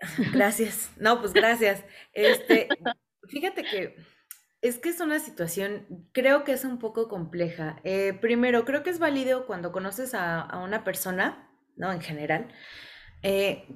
Gracias. 0.32 0.92
No, 0.96 1.20
pues 1.20 1.32
gracias. 1.32 1.84
Este, 2.12 2.68
fíjate 3.28 3.62
que 3.64 3.96
es 4.62 4.78
que 4.78 4.90
es 4.90 5.00
una 5.00 5.18
situación, 5.18 6.08
creo 6.12 6.44
que 6.44 6.52
es 6.52 6.64
un 6.64 6.78
poco 6.78 7.08
compleja. 7.08 7.80
Eh, 7.84 8.12
primero, 8.20 8.64
creo 8.64 8.82
que 8.82 8.90
es 8.90 8.98
válido 8.98 9.46
cuando 9.46 9.72
conoces 9.72 10.14
a, 10.14 10.60
una 10.62 10.84
persona, 10.84 11.50
¿no? 11.76 11.92
En 11.92 12.00
general, 12.00 12.48
eh, 13.22 13.66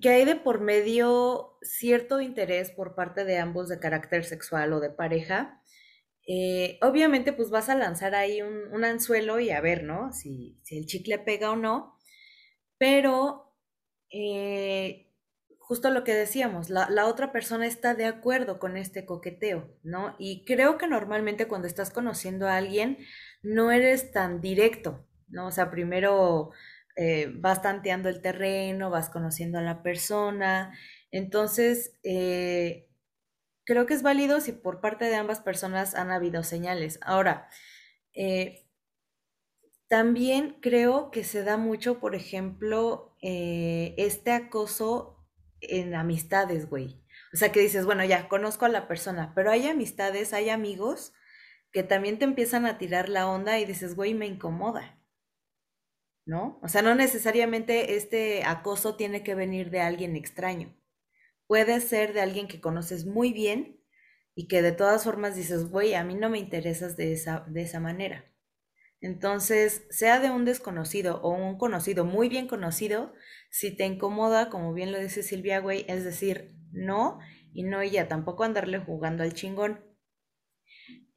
que 0.00 0.08
hay 0.08 0.24
de 0.24 0.36
por 0.36 0.60
medio 0.60 1.56
cierto 1.62 2.20
interés 2.20 2.70
por 2.70 2.94
parte 2.94 3.24
de 3.24 3.38
ambos 3.38 3.68
de 3.68 3.78
carácter 3.78 4.24
sexual 4.24 4.72
o 4.72 4.80
de 4.80 4.90
pareja. 4.90 5.62
Eh, 6.26 6.78
obviamente, 6.82 7.32
pues 7.32 7.50
vas 7.50 7.68
a 7.68 7.74
lanzar 7.74 8.14
ahí 8.14 8.42
un, 8.42 8.84
anzuelo 8.84 9.40
y 9.40 9.50
a 9.50 9.60
ver, 9.60 9.84
¿no? 9.84 10.12
Si, 10.12 10.58
si 10.62 10.78
el 10.78 10.86
chicle 10.86 11.18
pega 11.18 11.50
o 11.50 11.56
no. 11.56 11.98
Pero 12.76 13.48
justo 15.68 15.90
lo 15.90 16.02
que 16.02 16.14
decíamos, 16.14 16.70
la, 16.70 17.06
otra 17.06 17.30
persona 17.30 17.66
está 17.66 17.94
de 17.94 18.06
acuerdo 18.06 18.58
con 18.58 18.78
este 18.78 19.04
coqueteo, 19.04 19.68
¿no? 19.82 20.16
Y 20.18 20.44
creo 20.46 20.78
que 20.78 20.86
normalmente 20.86 21.46
cuando 21.46 21.68
estás 21.68 21.90
conociendo 21.90 22.48
a 22.48 22.56
alguien, 22.56 22.96
no 23.42 23.70
eres 23.70 24.10
tan 24.10 24.40
directo, 24.40 25.06
¿no? 25.28 25.48
O 25.48 25.50
sea, 25.50 25.70
primero 25.70 26.52
eh, 27.00 27.30
vas 27.32 27.62
tanteando 27.62 28.08
el 28.08 28.20
terreno, 28.20 28.90
vas 28.90 29.08
conociendo 29.08 29.58
a 29.58 29.62
la 29.62 29.84
persona, 29.84 30.76
entonces 31.12 31.92
eh, 32.02 32.88
creo 33.64 33.86
que 33.86 33.94
es 33.94 34.02
válido 34.02 34.40
si 34.40 34.50
por 34.50 34.80
parte 34.80 35.04
de 35.04 35.14
ambas 35.14 35.40
personas 35.40 35.94
han 35.94 36.10
habido 36.10 36.42
señales. 36.42 36.98
Ahora, 37.02 37.48
eh, 38.14 38.66
también 39.88 40.58
creo 40.60 41.12
que 41.12 41.22
se 41.22 41.44
da 41.44 41.56
mucho, 41.56 42.00
por 42.00 42.16
ejemplo, 42.16 43.16
este 43.22 44.32
acoso 44.32 45.24
en 45.60 45.94
amistades, 45.94 46.68
güey. 46.68 47.00
O 47.32 47.36
sea, 47.36 47.52
que 47.52 47.60
dices, 47.60 47.84
bueno, 47.84 48.04
ya 48.04 48.28
conozco 48.28 48.64
a 48.64 48.68
la 48.70 48.88
persona, 48.88 49.32
pero 49.36 49.52
hay 49.52 49.68
amistades, 49.68 50.32
hay 50.32 50.50
amigos 50.50 51.12
que 51.72 51.84
también 51.84 52.18
te 52.18 52.24
empiezan 52.24 52.66
a 52.66 52.76
tirar 52.76 53.08
la 53.08 53.28
onda 53.28 53.58
y 53.60 53.64
dices, 53.64 53.94
güey, 53.94 54.14
me 54.14 54.26
incomoda. 54.26 54.98
¿No? 56.28 56.60
O 56.62 56.68
sea, 56.68 56.82
no 56.82 56.94
necesariamente 56.94 57.96
este 57.96 58.44
acoso 58.44 58.96
tiene 58.96 59.22
que 59.22 59.34
venir 59.34 59.70
de 59.70 59.80
alguien 59.80 60.14
extraño. 60.14 60.76
Puede 61.46 61.80
ser 61.80 62.12
de 62.12 62.20
alguien 62.20 62.48
que 62.48 62.60
conoces 62.60 63.06
muy 63.06 63.32
bien 63.32 63.82
y 64.34 64.46
que 64.46 64.60
de 64.60 64.72
todas 64.72 65.04
formas 65.04 65.36
dices, 65.36 65.70
güey, 65.70 65.94
a 65.94 66.04
mí 66.04 66.14
no 66.16 66.28
me 66.28 66.38
interesas 66.38 66.98
de 66.98 67.14
esa, 67.14 67.46
de 67.48 67.62
esa 67.62 67.80
manera. 67.80 68.26
Entonces, 69.00 69.86
sea 69.88 70.20
de 70.20 70.30
un 70.30 70.44
desconocido 70.44 71.18
o 71.22 71.30
un 71.30 71.56
conocido 71.56 72.04
muy 72.04 72.28
bien 72.28 72.46
conocido, 72.46 73.14
si 73.50 73.74
te 73.74 73.86
incomoda, 73.86 74.50
como 74.50 74.74
bien 74.74 74.92
lo 74.92 74.98
dice 74.98 75.22
Silvia, 75.22 75.60
güey, 75.60 75.86
es 75.88 76.04
decir, 76.04 76.54
no 76.72 77.20
y 77.54 77.62
no 77.62 77.82
ya, 77.82 78.06
tampoco 78.06 78.44
andarle 78.44 78.80
jugando 78.80 79.22
al 79.22 79.32
chingón. 79.32 79.80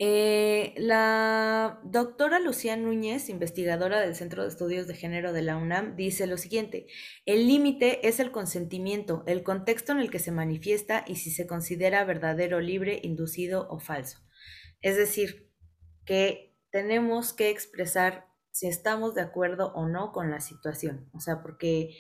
Eh, 0.04 0.74
la 0.78 1.80
doctora 1.84 2.40
Lucía 2.40 2.76
Núñez, 2.76 3.30
investigadora 3.30 4.00
del 4.00 4.16
Centro 4.16 4.42
de 4.42 4.50
Estudios 4.50 4.88
de 4.88 4.96
Género 4.96 5.32
de 5.32 5.44
la 5.44 5.58
UNAM, 5.58 5.96
dice 5.96 6.26
lo 6.26 6.40
siguiente, 6.40 6.88
el 7.28 7.46
límite 7.46 8.08
es 8.08 8.20
el 8.20 8.32
consentimiento, 8.32 9.24
el 9.28 9.44
contexto 9.44 9.92
en 9.92 10.00
el 10.00 10.10
que 10.10 10.18
se 10.18 10.32
manifiesta 10.32 11.06
y 11.06 11.18
si 11.18 11.30
se 11.30 11.46
considera 11.46 12.04
verdadero, 12.04 12.60
libre, 12.62 13.00
inducido 13.04 13.68
o 13.70 13.80
falso. 13.80 14.18
Es 14.82 14.98
decir, 14.98 15.52
que 16.04 16.58
tenemos 16.72 17.32
que 17.34 17.52
expresar 17.52 18.26
si 18.50 18.68
estamos 18.68 19.14
de 19.14 19.22
acuerdo 19.22 19.72
o 19.76 19.88
no 19.88 20.14
con 20.14 20.32
la 20.32 20.40
situación. 20.40 21.12
O 21.14 21.20
sea, 21.20 21.44
porque 21.44 21.96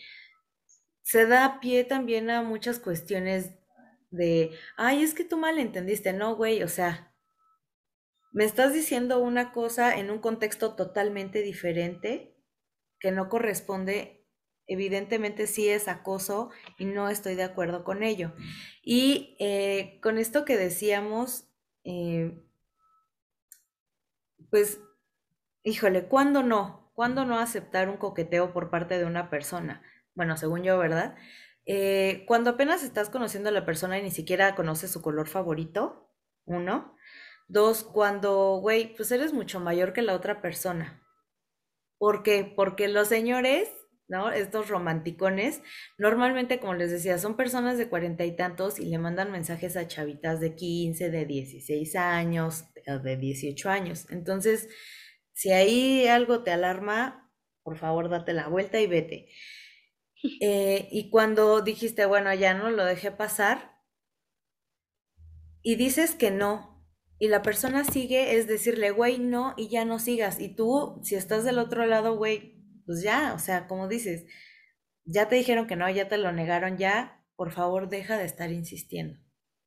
se 1.03 1.27
da 1.27 1.59
pie 1.59 1.83
también 1.83 2.31
a 2.31 2.41
muchas 2.41 2.79
cuestiones 2.79 3.51
de, 4.09 4.57
ay, 4.75 5.03
es 5.03 5.13
que 5.13 5.23
tú 5.23 5.37
mal 5.37 5.59
entendiste, 5.59 6.13
no, 6.13 6.35
güey, 6.35 6.63
o 6.63 6.67
sea, 6.67 7.10
me 8.31 8.45
estás 8.45 8.73
diciendo 8.73 9.19
una 9.19 9.51
cosa 9.51 9.97
en 9.97 10.09
un 10.09 10.19
contexto 10.19 10.75
totalmente 10.75 11.41
diferente 11.41 12.35
que 12.99 13.11
no 13.11 13.29
corresponde, 13.29 14.27
evidentemente 14.67 15.47
sí 15.47 15.67
es 15.67 15.87
acoso 15.87 16.49
y 16.77 16.85
no 16.85 17.09
estoy 17.09 17.35
de 17.35 17.43
acuerdo 17.43 17.83
con 17.83 18.03
ello. 18.03 18.33
Y 18.83 19.35
eh, 19.39 19.99
con 20.01 20.17
esto 20.17 20.45
que 20.45 20.57
decíamos, 20.57 21.49
eh, 21.83 22.39
pues, 24.49 24.79
híjole, 25.63 26.07
¿cuándo 26.07 26.43
no? 26.43 26.91
¿Cuándo 26.93 27.25
no 27.25 27.39
aceptar 27.39 27.89
un 27.89 27.97
coqueteo 27.97 28.53
por 28.53 28.69
parte 28.69 28.97
de 28.97 29.05
una 29.05 29.29
persona? 29.29 29.81
bueno, 30.15 30.37
según 30.37 30.63
yo, 30.63 30.77
¿verdad? 30.77 31.15
Eh, 31.65 32.23
cuando 32.27 32.51
apenas 32.51 32.83
estás 32.83 33.09
conociendo 33.09 33.49
a 33.49 33.53
la 33.53 33.65
persona 33.65 33.97
y 33.99 34.03
ni 34.03 34.11
siquiera 34.11 34.55
conoces 34.55 34.91
su 34.91 35.01
color 35.01 35.27
favorito, 35.27 36.09
uno. 36.45 36.95
Dos, 37.51 37.83
cuando, 37.83 38.59
güey, 38.61 38.95
pues 38.95 39.11
eres 39.11 39.33
mucho 39.33 39.59
mayor 39.59 39.91
que 39.91 40.01
la 40.01 40.15
otra 40.15 40.41
persona. 40.41 41.03
¿Por 41.97 42.23
qué? 42.23 42.45
Porque 42.55 42.87
los 42.87 43.09
señores, 43.09 43.67
¿no? 44.07 44.31
Estos 44.31 44.69
romanticones, 44.69 45.61
normalmente, 45.97 46.61
como 46.61 46.75
les 46.75 46.91
decía, 46.91 47.17
son 47.17 47.35
personas 47.35 47.77
de 47.77 47.89
cuarenta 47.89 48.23
y 48.23 48.37
tantos 48.37 48.79
y 48.79 48.85
le 48.85 48.97
mandan 48.99 49.33
mensajes 49.33 49.75
a 49.75 49.85
chavitas 49.85 50.39
de 50.39 50.55
15, 50.55 51.09
de 51.11 51.25
16 51.25 51.95
años, 51.97 52.63
de 53.03 53.17
18 53.17 53.69
años. 53.69 54.07
Entonces, 54.09 54.69
si 55.33 55.51
ahí 55.51 56.07
algo 56.07 56.43
te 56.43 56.51
alarma, 56.51 57.33
por 57.63 57.77
favor, 57.77 58.09
date 58.09 58.31
la 58.31 58.47
vuelta 58.47 58.79
y 58.79 58.87
vete. 58.87 59.27
Eh, 60.39 60.87
y 60.91 61.09
cuando 61.09 61.61
dijiste, 61.61 62.05
bueno, 62.05 62.33
ya 62.33 62.53
no 62.53 62.69
lo 62.69 62.85
dejé 62.85 63.11
pasar, 63.11 63.71
y 65.63 65.75
dices 65.75 66.15
que 66.15 66.31
no, 66.31 66.70
y 67.21 67.27
la 67.27 67.43
persona 67.43 67.83
sigue, 67.83 68.35
es 68.35 68.47
decirle, 68.47 68.89
güey, 68.89 69.19
no, 69.19 69.53
y 69.55 69.67
ya 69.69 69.85
no 69.85 69.99
sigas. 69.99 70.39
Y 70.39 70.49
tú, 70.55 70.99
si 71.03 71.13
estás 71.13 71.43
del 71.43 71.59
otro 71.59 71.85
lado, 71.85 72.17
güey, 72.17 72.59
pues 72.83 73.03
ya, 73.03 73.35
o 73.35 73.37
sea, 73.37 73.67
como 73.67 73.87
dices, 73.87 74.25
ya 75.05 75.29
te 75.29 75.35
dijeron 75.35 75.67
que 75.67 75.75
no, 75.75 75.87
ya 75.87 76.07
te 76.07 76.17
lo 76.17 76.31
negaron, 76.31 76.79
ya, 76.79 77.23
por 77.35 77.51
favor 77.51 77.89
deja 77.89 78.17
de 78.17 78.25
estar 78.25 78.51
insistiendo. 78.51 79.19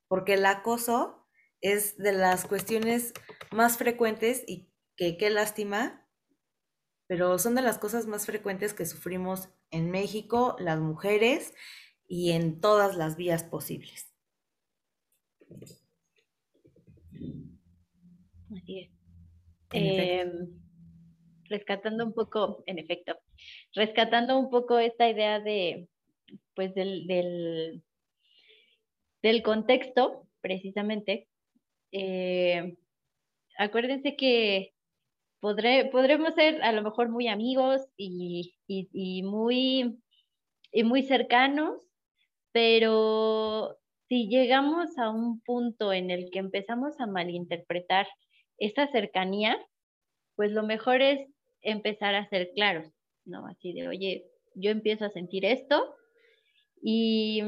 Porque 0.08 0.34
el 0.34 0.44
acoso 0.46 1.28
es 1.61 1.96
de 1.96 2.11
las 2.11 2.44
cuestiones 2.44 3.12
más 3.52 3.76
frecuentes 3.76 4.42
y 4.49 4.73
que 4.96 5.16
qué 5.16 5.30
lástima, 5.30 6.08
pero 7.06 7.38
son 7.38 7.54
de 7.54 7.62
las 7.62 7.78
cosas 7.78 8.08
más 8.08 8.26
frecuentes 8.26 8.75
que 8.75 8.84
sufrimos 8.84 9.49
en 9.70 9.92
México 9.92 10.56
las 10.58 10.80
mujeres 10.80 11.54
y 12.08 12.32
en 12.32 12.61
todas 12.61 12.96
las 12.96 13.14
vías 13.14 13.44
posibles. 13.44 14.12
Así 18.56 18.80
es. 18.80 18.90
Em, 19.73 20.49
rescatando 21.49 22.04
un 22.04 22.14
poco, 22.14 22.62
en 22.66 22.78
efecto, 22.78 23.16
rescatando 23.75 24.38
un 24.38 24.50
poco 24.50 24.78
esta 24.78 25.08
idea 25.08 25.40
de, 25.40 25.88
pues, 26.54 26.75
del, 26.75 27.06
del, 27.06 27.82
del 29.23 29.42
contexto, 29.42 30.28
precisamente, 30.40 31.28
eh, 31.92 32.76
acuérdense 33.58 34.16
que 34.16 34.75
podré, 35.40 35.87
podremos 35.87 36.34
ser 36.34 36.62
a 36.62 36.73
lo 36.73 36.82
mejor 36.82 37.08
muy 37.08 37.28
amigos 37.28 37.82
y, 37.96 38.54
y, 38.66 39.23
muy, 39.23 39.99
y 40.73 40.84
muy 40.84 41.02
cercanos, 41.02 41.82
pero 42.52 43.76
si 44.08 44.28
llegamos 44.28 44.96
a 44.99 45.11
un 45.11 45.40
punto 45.40 45.92
en 45.92 46.11
el 46.11 46.30
que 46.30 46.38
empezamos 46.38 47.00
a 47.00 47.06
malinterpretar 47.06 48.06
esa 48.58 48.87
cercanía, 48.88 49.58
pues 50.37 50.52
lo 50.52 50.62
mejor 50.62 51.02
es 51.02 51.28
empezar 51.62 52.14
a 52.14 52.28
ser 52.28 52.50
claros, 52.54 52.92
¿no? 53.25 53.46
Así 53.46 53.73
de, 53.73 53.88
oye, 53.88 54.26
yo 54.54 54.70
empiezo 54.70 55.04
a 55.04 55.11
sentir 55.11 55.44
esto 55.44 55.94
y 56.82 57.42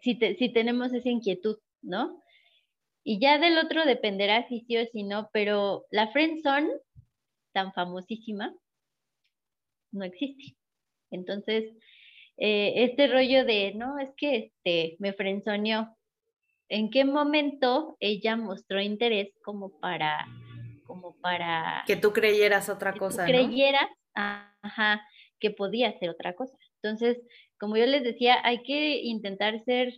si, 0.00 0.18
si 0.38 0.52
tenemos 0.52 0.92
esa 0.92 1.08
inquietud, 1.08 1.58
¿no? 1.82 2.22
Y 3.04 3.20
ya 3.20 3.38
del 3.38 3.58
otro 3.58 3.84
dependerá 3.84 4.46
si 4.48 4.60
sí 4.60 4.76
o 4.76 4.86
si 4.86 5.02
no, 5.02 5.30
pero 5.32 5.86
la 5.90 6.08
friendzone, 6.08 6.70
tan 7.52 7.72
famosísima, 7.72 8.54
no 9.92 10.04
existe. 10.04 10.56
Entonces, 11.10 11.72
eh, 12.36 12.84
este 12.84 13.08
rollo 13.08 13.44
de, 13.44 13.74
no, 13.74 13.98
es 13.98 14.10
que 14.16 14.36
este, 14.36 14.96
me 14.98 15.12
frenzoneó. 15.12 15.96
¿En 16.68 16.90
qué 16.90 17.04
momento 17.04 17.96
ella 18.00 18.36
mostró 18.36 18.80
interés 18.80 19.30
como 19.42 19.78
para, 19.80 20.26
como 20.86 21.16
para... 21.20 21.84
Que 21.86 21.96
tú 21.96 22.12
creyeras 22.12 22.68
otra 22.68 22.92
cosa, 22.92 23.22
¿no? 23.22 23.28
Creyeras, 23.28 23.88
ajá, 24.14 25.02
que 25.40 25.50
podía 25.50 25.98
ser 25.98 26.10
otra 26.10 26.34
cosa. 26.34 26.56
Entonces, 26.82 27.18
como 27.58 27.76
yo 27.76 27.86
les 27.86 28.02
decía, 28.02 28.36
hay 28.44 28.62
que 28.62 29.00
intentar 29.02 29.58
ser 29.64 29.92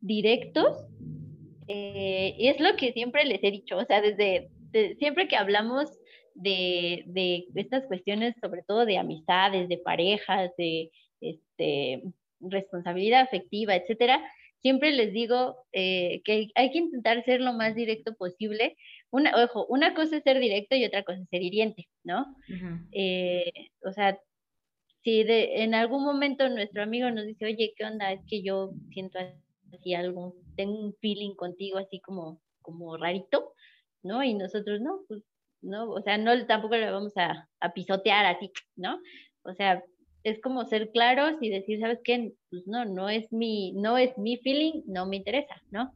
directos 0.00 0.76
eh, 1.68 2.34
y 2.36 2.48
es 2.48 2.60
lo 2.60 2.76
que 2.76 2.92
siempre 2.92 3.24
les 3.24 3.42
he 3.42 3.50
dicho, 3.50 3.76
o 3.76 3.84
sea, 3.84 4.00
desde 4.00 4.50
siempre 4.98 5.28
que 5.28 5.36
hablamos 5.36 5.90
de, 6.34 7.04
de, 7.06 7.46
estas 7.54 7.86
cuestiones, 7.86 8.34
sobre 8.40 8.62
todo 8.62 8.84
de 8.84 8.98
amistades, 8.98 9.68
de 9.68 9.78
parejas, 9.78 10.50
de 10.56 10.90
este, 11.20 12.02
responsabilidad 12.40 13.20
afectiva, 13.20 13.76
etcétera, 13.76 14.20
siempre 14.62 14.92
les 14.92 15.12
digo 15.12 15.66
eh, 15.72 16.22
que 16.24 16.48
hay 16.54 16.70
que 16.70 16.78
intentar 16.78 17.24
ser 17.24 17.40
lo 17.40 17.52
más 17.52 17.74
directo 17.74 18.14
posible. 18.14 18.76
Una, 19.10 19.32
ojo, 19.44 19.66
una 19.66 19.94
cosa 19.94 20.16
es 20.16 20.22
ser 20.22 20.38
directo 20.38 20.76
y 20.76 20.84
otra 20.84 21.02
cosa 21.02 21.20
es 21.20 21.28
ser 21.28 21.42
hiriente, 21.42 21.88
¿no? 22.04 22.34
Eh, 22.92 23.52
o 23.84 23.92
sea, 23.92 24.18
si 25.02 25.24
de, 25.24 25.62
en 25.62 25.74
algún 25.74 26.04
momento 26.04 26.48
nuestro 26.48 26.82
amigo 26.82 27.10
nos 27.10 27.26
dice, 27.26 27.44
oye, 27.44 27.74
¿qué 27.76 27.84
onda? 27.84 28.12
Es 28.12 28.20
que 28.26 28.42
yo 28.42 28.70
siento 28.92 29.18
así 29.72 29.94
algo, 29.94 30.36
tengo 30.56 30.78
un 30.78 30.94
feeling 30.94 31.34
contigo 31.34 31.78
así 31.78 32.00
como, 32.00 32.40
como 32.62 32.96
rarito, 32.96 33.52
¿no? 34.02 34.22
Y 34.22 34.34
nosotros 34.34 34.80
no, 34.80 35.00
pues, 35.08 35.22
no, 35.60 35.90
o 35.90 36.00
sea, 36.02 36.18
no 36.18 36.46
tampoco 36.46 36.76
le 36.76 36.90
vamos 36.90 37.16
a, 37.16 37.48
a 37.60 37.72
pisotear 37.72 38.26
así, 38.26 38.50
¿no? 38.76 39.00
O 39.42 39.54
sea, 39.54 39.82
es 40.24 40.40
como 40.40 40.64
ser 40.64 40.90
claros 40.90 41.34
y 41.40 41.50
decir, 41.50 41.80
¿sabes 41.80 42.00
qué? 42.04 42.32
Pues 42.50 42.66
no, 42.66 42.84
no 42.84 43.08
es 43.08 43.32
mi, 43.32 43.72
no 43.72 43.98
es 43.98 44.16
mi 44.18 44.36
feeling, 44.38 44.82
no 44.86 45.06
me 45.06 45.16
interesa, 45.16 45.60
¿no? 45.70 45.92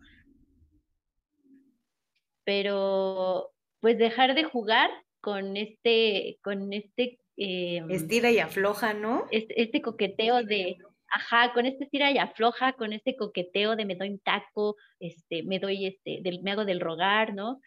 Pero 2.44 3.52
pues 3.80 3.98
dejar 3.98 4.34
de 4.34 4.44
jugar 4.44 4.90
con 5.20 5.56
este, 5.56 6.38
con 6.42 6.72
este 6.72 7.18
eh, 7.36 7.82
estira 7.90 8.30
y 8.30 8.38
afloja, 8.38 8.94
¿no? 8.94 9.26
Este, 9.30 9.60
este, 9.60 9.82
coqueteo 9.82 10.42
de, 10.42 10.78
ajá, 11.08 11.52
con 11.52 11.66
este 11.66 11.84
estira 11.84 12.10
y 12.10 12.18
afloja, 12.18 12.72
con 12.72 12.92
este 12.92 13.16
coqueteo 13.16 13.76
de 13.76 13.84
me 13.84 13.94
doy 13.94 14.10
un 14.10 14.18
taco, 14.20 14.76
este, 15.00 15.42
me 15.42 15.58
doy 15.58 15.86
este, 15.86 16.20
del, 16.22 16.42
me 16.42 16.52
hago 16.52 16.64
del 16.64 16.80
rogar, 16.80 17.34
¿no? 17.34 17.60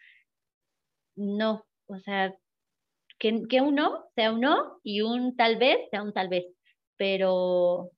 No, 1.16 1.66
o 1.86 1.98
sea, 2.00 2.34
que, 3.20 3.42
que 3.48 3.60
un 3.60 3.76
no 3.76 4.06
sea 4.16 4.32
un 4.32 4.40
no 4.40 4.80
y 4.82 5.02
un 5.02 5.36
tal 5.36 5.58
vez 5.58 5.78
sea 5.90 6.02
un 6.02 6.12
tal 6.12 6.28
vez, 6.28 6.46
pero, 6.96 7.92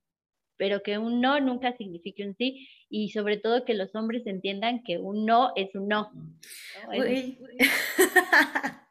pero 0.59 0.83
que 0.83 0.99
un 0.99 1.23
no 1.23 1.41
nunca 1.41 1.75
signifique 1.77 2.27
un 2.27 2.37
sí 2.37 2.69
y 2.91 3.11
sobre 3.11 3.39
todo 3.39 3.65
que 3.65 3.73
los 3.73 3.95
hombres 3.95 4.27
entiendan 4.27 4.83
que 4.83 4.99
un 4.99 5.25
no 5.25 5.53
es 5.57 5.75
un 5.75 5.89
no. 5.89 6.13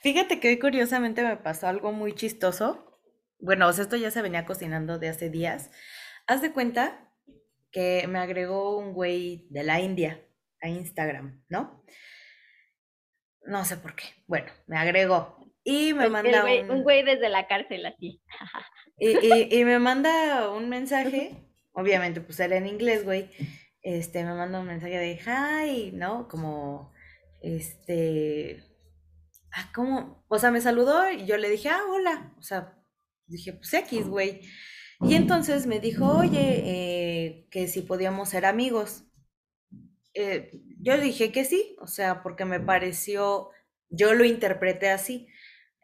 Fíjate 0.00 0.38
que 0.38 0.48
hoy 0.48 0.58
curiosamente 0.60 1.24
me 1.24 1.36
pasó 1.38 1.66
algo 1.66 1.90
muy 1.90 2.14
chistoso. 2.14 3.00
Bueno, 3.40 3.66
o 3.66 3.72
sea, 3.72 3.82
esto 3.82 3.96
ya 3.96 4.10
se 4.10 4.22
venía 4.22 4.44
cocinando 4.44 4.98
de 4.98 5.08
hace 5.08 5.30
días. 5.30 5.70
Haz 6.26 6.42
de 6.42 6.52
cuenta 6.52 7.12
que 7.72 8.06
me 8.08 8.18
agregó 8.18 8.76
un 8.78 8.92
güey 8.92 9.46
de 9.50 9.64
la 9.64 9.80
India 9.80 10.22
a 10.60 10.68
Instagram, 10.68 11.42
¿no? 11.48 11.82
No 13.46 13.64
sé 13.64 13.78
por 13.78 13.96
qué. 13.96 14.04
Bueno, 14.26 14.52
me 14.66 14.76
agregó. 14.76 15.47
Y 15.70 15.92
me 15.92 16.08
manda 16.08 16.46
un... 16.70 16.82
güey 16.82 17.04
desde 17.04 17.28
la 17.28 17.46
cárcel 17.46 17.84
así. 17.84 18.22
y, 18.98 19.54
y, 19.54 19.64
me 19.66 19.78
manda 19.78 20.50
un 20.50 20.70
mensaje, 20.70 21.36
obviamente 21.72 22.22
pues 22.22 22.40
era 22.40 22.56
en 22.56 22.66
inglés, 22.66 23.04
güey. 23.04 23.28
Este, 23.82 24.24
me 24.24 24.32
manda 24.32 24.60
un 24.60 24.66
mensaje 24.66 24.96
de 24.96 25.20
hi, 25.20 25.92
¿no? 25.92 26.26
Como, 26.26 26.90
este, 27.42 28.64
ah, 29.52 29.70
¿cómo? 29.74 30.24
O 30.28 30.38
sea, 30.38 30.50
me 30.50 30.62
saludó 30.62 31.10
y 31.10 31.26
yo 31.26 31.36
le 31.36 31.50
dije, 31.50 31.68
ah, 31.68 31.82
hola. 31.90 32.34
O 32.38 32.42
sea, 32.42 32.74
dije, 33.26 33.52
pues 33.52 33.74
X, 33.74 34.08
güey. 34.08 34.40
Y 35.02 35.16
entonces 35.16 35.66
me 35.66 35.80
dijo, 35.80 36.16
oye, 36.16 36.62
eh, 36.64 37.46
que 37.50 37.68
si 37.68 37.82
podíamos 37.82 38.30
ser 38.30 38.46
amigos. 38.46 39.04
Eh, 40.14 40.50
yo 40.80 40.98
dije 40.98 41.30
que 41.30 41.44
sí, 41.44 41.76
o 41.78 41.86
sea, 41.86 42.22
porque 42.22 42.46
me 42.46 42.58
pareció, 42.58 43.50
yo 43.90 44.14
lo 44.14 44.24
interpreté 44.24 44.88
así. 44.88 45.28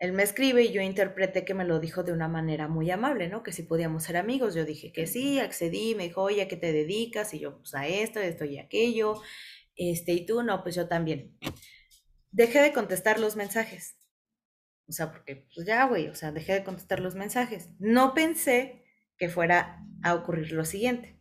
Él 0.05 0.12
me 0.12 0.23
escribe 0.23 0.62
y 0.62 0.73
yo 0.73 0.83
interpreté 0.83 1.45
que 1.45 1.55
me 1.55 1.64
lo 1.64 1.81
dijo 1.81 2.03
de 2.03 2.12
una 2.12 2.29
manera 2.29 2.69
muy 2.69 2.90
amable, 2.90 3.29
¿no? 3.29 3.43
Que 3.43 3.53
si 3.53 3.62
podíamos 3.62 4.05
ser 4.05 4.17
amigos. 4.17 4.55
Yo 4.55 4.64
dije 4.64 4.93
que 4.93 5.07
sí, 5.07 5.40
accedí, 5.40 5.95
me 5.95 6.05
dijo, 6.05 6.23
oye, 6.23 6.43
¿a 6.43 6.49
qué 6.49 6.57
te 6.57 6.73
dedicas? 6.73 7.33
Y 7.33 7.40
yo, 7.40 7.59
pues 7.59 7.75
a 7.75 7.87
esto, 7.87 8.21
esto 8.21 8.45
y 8.45 8.59
aquello. 8.59 9.21
Este, 9.77 10.12
y 10.12 10.27
tú, 10.27 10.43
no, 10.43 10.62
pues 10.62 10.75
yo 10.75 10.88
también 10.88 11.37
dejé 12.31 12.61
de 12.61 12.73
contestar 12.73 13.19
los 13.19 13.37
mensajes. 13.37 13.97
O 14.87 14.93
sea, 14.93 15.11
porque 15.11 15.47
pues 15.55 15.67
ya, 15.67 15.87
güey, 15.87 16.09
o 16.09 16.14
sea, 16.14 16.33
dejé 16.33 16.53
de 16.53 16.64
contestar 16.64 17.01
los 17.01 17.14
mensajes. 17.14 17.71
No 17.79 18.12
pensé 18.12 18.85
que 19.17 19.29
fuera 19.29 19.83
a 20.03 20.14
ocurrir 20.14 20.53
lo 20.53 20.64
siguiente. 20.64 21.19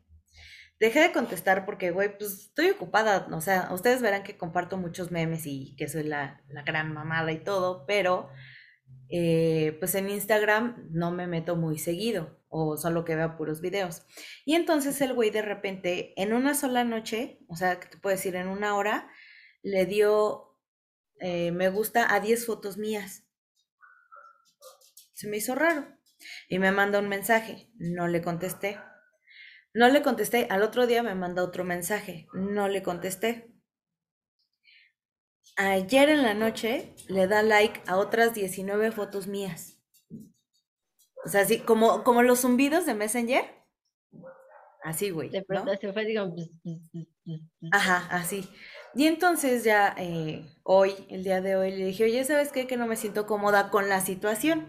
Dejé 0.80 1.00
de 1.00 1.12
contestar 1.14 1.66
porque, 1.66 1.92
güey, 1.92 2.18
pues 2.18 2.34
estoy 2.48 2.72
ocupada. 2.72 3.28
O 3.32 3.40
sea, 3.40 3.70
ustedes 3.72 4.02
verán 4.02 4.24
que 4.24 4.38
comparto 4.38 4.78
muchos 4.78 5.12
memes 5.12 5.46
y 5.46 5.76
que 5.78 5.88
soy 5.88 6.04
la, 6.04 6.42
gran 6.66 6.92
mamada 6.94 7.32
y 7.32 7.42
todo, 7.42 7.86
pero 7.86 8.30
eh, 9.16 9.78
pues 9.80 9.94
en 9.94 10.10
Instagram 10.10 10.90
no 10.92 11.12
me 11.12 11.28
meto 11.28 11.56
muy 11.56 11.78
seguido 11.78 12.42
o 12.50 12.78
solo 12.78 13.06
que 13.06 13.16
veo 13.16 13.38
puros 13.38 13.62
videos. 13.62 14.08
Y 14.44 14.56
entonces 14.56 15.00
el 15.02 15.14
güey 15.14 15.30
de 15.30 15.44
repente, 15.44 16.20
en 16.20 16.34
una 16.34 16.56
sola 16.56 16.84
noche, 16.84 17.38
o 17.48 17.56
sea, 17.56 17.80
que 17.80 17.88
te 17.88 17.98
puedo 17.98 18.16
decir, 18.16 18.36
en 18.36 18.48
una 18.48 18.76
hora, 18.76 19.08
le 19.62 19.86
dio 19.86 20.54
eh, 21.20 21.52
me 21.52 21.70
gusta 21.70 22.14
a 22.14 22.20
10 22.20 22.46
fotos 22.46 22.78
mías. 22.78 23.24
Se 25.14 25.28
me 25.28 25.38
hizo 25.38 25.56
raro. 25.56 25.88
Y 26.50 26.60
me 26.60 26.72
manda 26.72 27.00
un 27.00 27.08
mensaje. 27.08 27.70
No 27.76 28.08
le 28.08 28.22
contesté. 28.22 28.80
No 29.74 29.88
le 29.90 30.02
contesté. 30.02 30.48
Al 30.50 30.64
otro 30.64 30.88
día 30.88 31.04
me 31.04 31.16
manda 31.16 31.44
otro 31.44 31.64
mensaje. 31.64 32.28
No 32.34 32.68
le 32.68 32.82
contesté. 32.84 33.53
Ayer 35.56 36.10
en 36.10 36.22
la 36.22 36.36
noche 36.36 36.94
le 37.08 37.26
da 37.26 37.42
like 37.42 37.82
a 37.88 37.98
otras 37.98 38.36
19 38.36 38.92
fotos 38.92 39.26
mías. 39.26 39.80
O 41.26 41.30
sea, 41.30 41.42
así 41.42 41.60
como, 41.60 42.04
como 42.04 42.22
los 42.22 42.42
zumbidos 42.42 42.86
de 42.86 42.94
Messenger. 42.94 43.44
Así, 44.84 45.10
güey. 45.12 45.30
De 45.30 45.44
pronto 45.44 45.72
se 45.80 45.94
fue, 45.94 46.06
digo. 46.06 46.34
Ajá, 47.72 48.08
así. 48.12 48.48
Y 48.96 49.08
entonces 49.08 49.64
ya 49.64 49.94
eh, 49.98 50.46
hoy, 50.64 50.94
el 51.10 51.24
día 51.24 51.42
de 51.42 51.56
hoy, 51.56 51.72
le 51.72 51.86
dije, 51.86 52.04
oye, 52.06 52.24
¿sabes 52.24 52.52
qué? 52.52 52.68
Que 52.68 52.78
no 52.78 52.88
me 52.88 52.96
siento 52.96 53.26
cómoda 53.26 53.70
con 53.70 53.90
la 53.90 54.02
situación. 54.02 54.68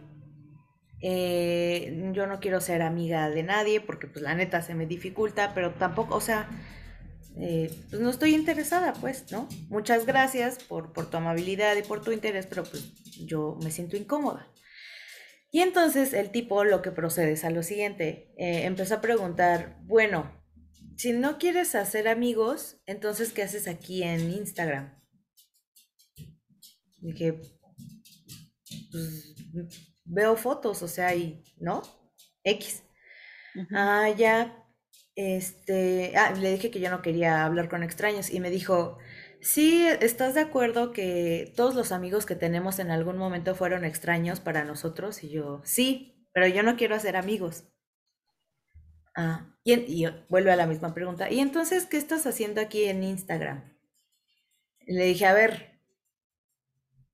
eh, 1.01 2.11
yo 2.13 2.27
no 2.27 2.41
quiero 2.41 2.61
ser 2.61 2.83
amiga 2.83 3.29
de 3.31 3.43
nadie 3.43 3.81
porque 3.81 4.07
pues 4.07 4.23
la 4.23 4.35
neta 4.35 4.63
se 4.63 4.75
me 4.75 4.87
dificulta, 4.87 5.53
pero 5.55 5.75
tampoco, 5.75 6.15
o 6.17 6.21
sea, 6.21 6.49
eh, 7.37 7.71
pues 7.91 8.01
no 8.01 8.11
estoy 8.11 8.35
interesada, 8.35 8.93
pues, 8.95 9.31
¿no? 9.33 9.49
Muchas 9.69 10.07
gracias 10.07 10.63
por, 10.63 10.93
por 10.93 11.11
tu 11.11 11.17
amabilidad 11.17 11.77
y 11.77 11.83
por 11.83 12.03
tu 12.03 12.13
interés, 12.13 12.47
pero 12.47 12.65
pues 12.65 12.93
yo 13.27 13.59
me 13.63 13.71
siento 13.71 13.97
incómoda. 13.97 14.51
Y 15.51 15.61
entonces 15.61 16.13
el 16.13 16.31
tipo 16.31 16.65
lo 16.65 16.83
que 16.83 16.91
procede 16.91 17.33
es 17.33 17.45
a 17.45 17.51
lo 17.51 17.63
siguiente, 17.63 18.33
eh, 18.37 18.65
empezó 18.65 18.97
a 18.97 19.01
preguntar, 19.01 19.79
bueno, 19.83 20.45
si 20.97 21.13
no 21.13 21.39
quieres 21.39 21.75
hacer 21.75 22.09
amigos, 22.09 22.81
entonces 22.87 23.33
¿qué 23.33 23.43
haces 23.43 23.69
aquí 23.69 24.03
en 24.03 24.31
Instagram? 24.31 25.01
Dije, 26.99 27.41
pues 28.91 29.35
veo 30.05 30.37
fotos, 30.37 30.83
o 30.83 30.89
sea, 30.89 31.15
y, 31.15 31.45
¿no? 31.59 31.83
X. 32.45 32.83
Ah, 33.73 34.11
ya, 34.17 34.64
este, 35.17 36.17
ah, 36.17 36.33
le 36.33 36.53
dije 36.53 36.71
que 36.71 36.81
yo 36.81 36.91
no 36.91 37.03
quería 37.03 37.45
hablar 37.45 37.69
con 37.69 37.83
extraños 37.83 38.31
y 38.31 38.41
me 38.41 38.51
dijo, 38.51 38.99
sí, 39.41 39.87
¿estás 40.01 40.35
de 40.35 40.41
acuerdo 40.41 40.93
que 40.93 41.53
todos 41.57 41.75
los 41.75 41.93
amigos 41.93 42.27
que 42.27 42.37
tenemos 42.37 42.79
en 42.79 42.91
algún 42.91 43.17
momento 43.19 43.55
fueron 43.55 43.85
extraños 43.85 44.41
para 44.41 44.65
nosotros? 44.65 45.23
Y 45.25 45.31
yo, 45.31 45.63
sí, 45.65 46.27
pero 46.33 46.47
yo 46.49 46.63
no 46.63 46.77
quiero 46.77 46.95
hacer 46.97 47.17
amigos. 47.17 47.65
Ah, 49.17 49.57
y, 49.65 49.73
y 50.05 50.07
vuelve 50.29 50.53
a 50.53 50.57
la 50.57 50.67
misma 50.69 50.95
pregunta. 50.95 51.29
¿Y 51.31 51.41
entonces 51.41 51.87
qué 51.87 51.97
estás 51.97 52.27
haciendo 52.27 52.61
aquí 52.61 52.85
en 52.85 53.03
Instagram? 53.03 53.75
Le 54.87 55.05
dije, 55.05 55.27
a 55.27 55.35
ver, 55.35 55.81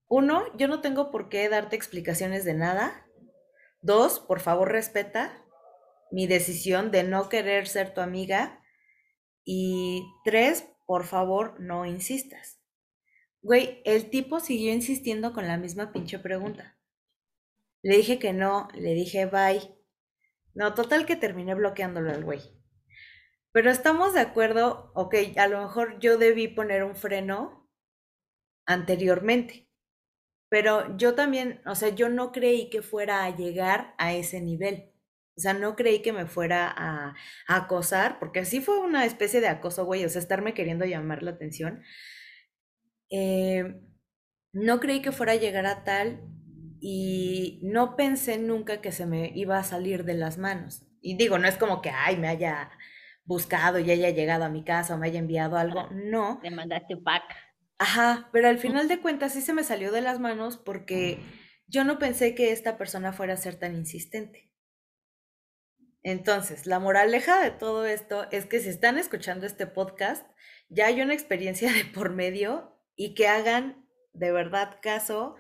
uno, 0.08 0.44
yo 0.58 0.68
no 0.68 0.80
tengo 0.82 1.10
por 1.10 1.28
qué 1.30 1.48
darte 1.48 1.76
explicaciones 1.76 2.44
de 2.44 2.54
nada. 2.54 3.06
Dos, 3.82 4.20
por 4.20 4.40
favor 4.40 4.70
respeta 4.70 5.39
mi 6.10 6.26
decisión 6.26 6.90
de 6.90 7.02
no 7.02 7.28
querer 7.28 7.66
ser 7.66 7.94
tu 7.94 8.00
amiga. 8.00 8.62
Y 9.44 10.04
tres, 10.24 10.66
por 10.86 11.04
favor 11.04 11.58
no 11.60 11.86
insistas. 11.86 12.60
Güey, 13.42 13.80
el 13.84 14.10
tipo 14.10 14.40
siguió 14.40 14.72
insistiendo 14.72 15.32
con 15.32 15.46
la 15.46 15.56
misma 15.56 15.92
pinche 15.92 16.18
pregunta. 16.18 16.78
Le 17.82 17.96
dije 17.96 18.18
que 18.18 18.32
no, 18.32 18.68
le 18.74 18.94
dije 18.94 19.26
bye. 19.26 19.76
No, 20.54 20.74
total 20.74 21.06
que 21.06 21.16
terminé 21.16 21.54
bloqueándolo 21.54 22.10
al 22.10 22.24
güey. 22.24 22.40
Pero 23.52 23.70
estamos 23.70 24.14
de 24.14 24.20
acuerdo, 24.20 24.92
ok, 24.94 25.14
a 25.36 25.48
lo 25.48 25.62
mejor 25.62 25.98
yo 25.98 26.18
debí 26.18 26.48
poner 26.48 26.84
un 26.84 26.94
freno 26.94 27.68
anteriormente. 28.66 29.68
Pero 30.48 30.96
yo 30.96 31.14
también, 31.14 31.62
o 31.66 31.74
sea, 31.74 31.90
yo 31.90 32.08
no 32.08 32.32
creí 32.32 32.70
que 32.70 32.82
fuera 32.82 33.24
a 33.24 33.36
llegar 33.36 33.94
a 33.98 34.12
ese 34.14 34.40
nivel. 34.40 34.92
O 35.40 35.42
sea, 35.42 35.54
no 35.54 35.74
creí 35.74 36.02
que 36.02 36.12
me 36.12 36.26
fuera 36.26 36.70
a, 36.76 37.14
acosar, 37.46 38.18
porque 38.18 38.40
así 38.40 38.60
fue 38.60 38.78
una 38.78 39.06
especie 39.06 39.40
de 39.40 39.48
acoso, 39.48 39.86
güey, 39.86 40.04
o 40.04 40.08
sea, 40.10 40.20
estarme 40.20 40.52
queriendo 40.52 40.84
llamar 40.84 41.22
la 41.22 41.30
atención. 41.30 41.82
Eh, 43.08 43.80
no 44.52 44.80
creí 44.80 45.00
que 45.00 45.12
fuera 45.12 45.32
a 45.32 45.36
llegar 45.36 45.64
a 45.64 45.82
tal 45.82 46.20
y 46.78 47.58
no 47.62 47.96
pensé 47.96 48.36
nunca 48.36 48.82
que 48.82 48.92
se 48.92 49.06
me 49.06 49.32
iba 49.34 49.56
a 49.56 49.64
salir 49.64 50.04
de 50.04 50.12
las 50.12 50.36
manos. 50.36 50.82
Y 51.00 51.16
digo, 51.16 51.38
no 51.38 51.48
es 51.48 51.56
como 51.56 51.80
que, 51.80 51.88
ay, 51.88 52.18
me 52.18 52.28
haya 52.28 52.70
buscado 53.24 53.78
y 53.78 53.90
haya 53.90 54.10
llegado 54.10 54.44
a 54.44 54.50
mi 54.50 54.62
casa 54.62 54.94
o 54.94 54.98
me 54.98 55.06
haya 55.06 55.20
enviado 55.20 55.56
algo, 55.56 55.88
no. 55.90 56.38
Le 56.42 56.50
mandaste 56.50 56.96
un 56.96 57.02
pack. 57.02 57.22
Ajá, 57.78 58.28
pero 58.30 58.48
al 58.48 58.58
final 58.58 58.88
de 58.88 59.00
cuentas 59.00 59.32
sí 59.32 59.40
se 59.40 59.54
me 59.54 59.64
salió 59.64 59.90
de 59.90 60.02
las 60.02 60.20
manos 60.20 60.58
porque 60.58 61.18
yo 61.66 61.84
no 61.84 61.98
pensé 61.98 62.34
que 62.34 62.52
esta 62.52 62.76
persona 62.76 63.14
fuera 63.14 63.32
a 63.32 63.38
ser 63.38 63.54
tan 63.54 63.74
insistente. 63.74 64.49
Entonces, 66.02 66.66
la 66.66 66.78
moraleja 66.78 67.42
de 67.42 67.50
todo 67.50 67.84
esto 67.84 68.26
es 68.30 68.46
que 68.46 68.60
si 68.60 68.68
están 68.70 68.96
escuchando 68.96 69.46
este 69.46 69.66
podcast, 69.66 70.26
ya 70.68 70.86
hay 70.86 71.02
una 71.02 71.14
experiencia 71.14 71.72
de 71.72 71.84
por 71.84 72.10
medio 72.10 72.76
y 72.96 73.14
que 73.14 73.28
hagan 73.28 73.86
de 74.12 74.32
verdad 74.32 74.78
caso 74.82 75.36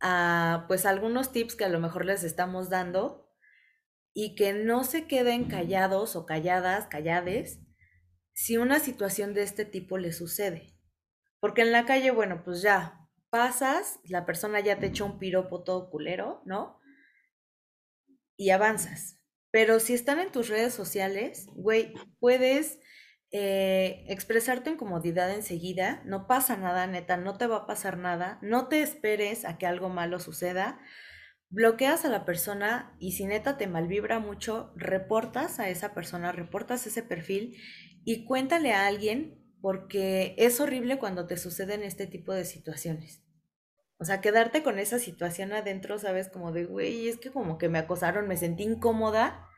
a 0.00 0.64
pues 0.68 0.86
algunos 0.86 1.32
tips 1.32 1.54
que 1.54 1.64
a 1.64 1.68
lo 1.68 1.78
mejor 1.78 2.04
les 2.04 2.24
estamos 2.24 2.70
dando 2.70 3.30
y 4.14 4.34
que 4.34 4.52
no 4.52 4.84
se 4.84 5.06
queden 5.06 5.44
callados 5.44 6.16
o 6.16 6.26
calladas, 6.26 6.86
callades, 6.86 7.60
si 8.34 8.56
una 8.56 8.78
situación 8.78 9.34
de 9.34 9.42
este 9.42 9.64
tipo 9.64 9.98
les 9.98 10.16
sucede. 10.16 10.76
Porque 11.40 11.62
en 11.62 11.72
la 11.72 11.86
calle, 11.86 12.10
bueno, 12.10 12.42
pues 12.44 12.62
ya 12.62 13.08
pasas, 13.30 14.00
la 14.04 14.26
persona 14.26 14.60
ya 14.60 14.78
te 14.78 14.86
echó 14.86 15.06
un 15.06 15.18
piropo 15.18 15.64
todo 15.64 15.90
culero, 15.90 16.42
¿no? 16.44 16.78
Y 18.36 18.50
avanzas. 18.50 19.21
Pero 19.52 19.78
si 19.78 19.92
están 19.92 20.18
en 20.18 20.32
tus 20.32 20.48
redes 20.48 20.74
sociales, 20.74 21.46
güey, 21.54 21.92
puedes 22.18 22.80
eh, 23.30 24.04
expresar 24.08 24.64
tu 24.64 24.70
incomodidad 24.70 25.30
enseguida, 25.30 26.02
no 26.06 26.26
pasa 26.26 26.56
nada, 26.56 26.86
neta, 26.86 27.18
no 27.18 27.36
te 27.36 27.46
va 27.46 27.58
a 27.58 27.66
pasar 27.66 27.98
nada, 27.98 28.38
no 28.42 28.68
te 28.68 28.80
esperes 28.80 29.44
a 29.44 29.58
que 29.58 29.66
algo 29.66 29.90
malo 29.90 30.18
suceda, 30.20 30.80
bloqueas 31.50 32.06
a 32.06 32.08
la 32.08 32.24
persona 32.24 32.96
y 32.98 33.12
si 33.12 33.26
neta 33.26 33.58
te 33.58 33.66
malvibra 33.66 34.18
mucho, 34.20 34.72
reportas 34.74 35.60
a 35.60 35.68
esa 35.68 35.92
persona, 35.92 36.32
reportas 36.32 36.86
ese 36.86 37.02
perfil 37.02 37.56
y 38.04 38.24
cuéntale 38.24 38.72
a 38.72 38.86
alguien 38.86 39.38
porque 39.60 40.34
es 40.38 40.60
horrible 40.60 40.98
cuando 40.98 41.26
te 41.26 41.36
suceden 41.36 41.82
este 41.82 42.06
tipo 42.06 42.32
de 42.32 42.46
situaciones. 42.46 43.22
O 44.02 44.04
sea, 44.04 44.20
quedarte 44.20 44.64
con 44.64 44.80
esa 44.80 44.98
situación 44.98 45.52
adentro, 45.52 45.96
sabes, 45.96 46.28
como 46.28 46.50
de, 46.50 46.64
güey, 46.64 47.06
es 47.06 47.18
que 47.18 47.30
como 47.30 47.56
que 47.56 47.68
me 47.68 47.78
acosaron, 47.78 48.26
me 48.26 48.36
sentí 48.36 48.64
incómoda, 48.64 49.48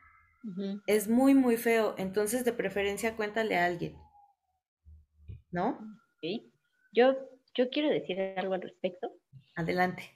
es 0.85 1.07
muy, 1.07 1.33
muy 1.33 1.57
feo. 1.57 1.95
Entonces, 1.97 2.45
de 2.45 2.53
preferencia, 2.53 3.15
cuéntale 3.15 3.57
a 3.57 3.65
alguien. 3.65 3.97
¿No? 5.49 5.79
Sí. 6.21 6.53
Yo, 6.93 7.15
yo 7.55 7.71
quiero 7.71 7.89
decir 7.89 8.19
algo 8.37 8.53
al 8.53 8.61
respecto. 8.61 9.09
Adelante. 9.55 10.15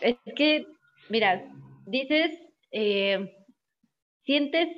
Es 0.00 0.18
que, 0.36 0.68
mira, 1.10 1.44
dices, 1.84 2.30
eh, 2.70 3.36
sientes 4.22 4.68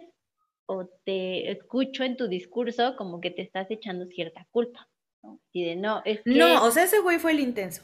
o 0.65 0.87
te 1.05 1.51
escucho 1.51 2.03
en 2.03 2.17
tu 2.17 2.29
discurso 2.29 2.97
como 2.97 3.21
que 3.21 3.31
te 3.31 3.43
estás 3.43 3.71
echando 3.71 4.07
cierta 4.07 4.49
culpa. 4.51 4.89
¿no? 5.23 5.39
Y 5.53 5.67
de 5.67 5.77
no, 5.77 6.01
es 6.07 6.23
que... 6.23 6.31
No, 6.31 6.65
o 6.65 6.71
sea, 6.71 6.85
ese 6.85 7.01
güey 7.01 7.19
fue 7.19 7.33
el 7.33 7.41
intenso. 7.41 7.83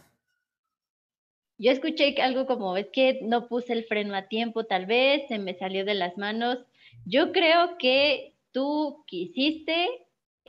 Yo 1.63 1.71
escuché 1.71 2.21
algo 2.21 2.47
como, 2.47 2.77
es 2.77 2.89
que 2.93 3.21
no 3.23 3.47
puse 3.47 3.73
el 3.73 3.85
freno 3.85 4.17
a 4.17 4.27
tiempo, 4.27 4.65
tal 4.65 4.87
vez, 4.87 5.23
se 5.29 5.39
me 5.39 5.55
salió 5.55 5.85
de 5.85 5.95
las 5.95 6.19
manos. 6.19 6.59
Yo 7.07 7.31
creo 7.31 7.79
que 7.79 8.35
tú 8.51 9.05
quisiste 9.07 9.87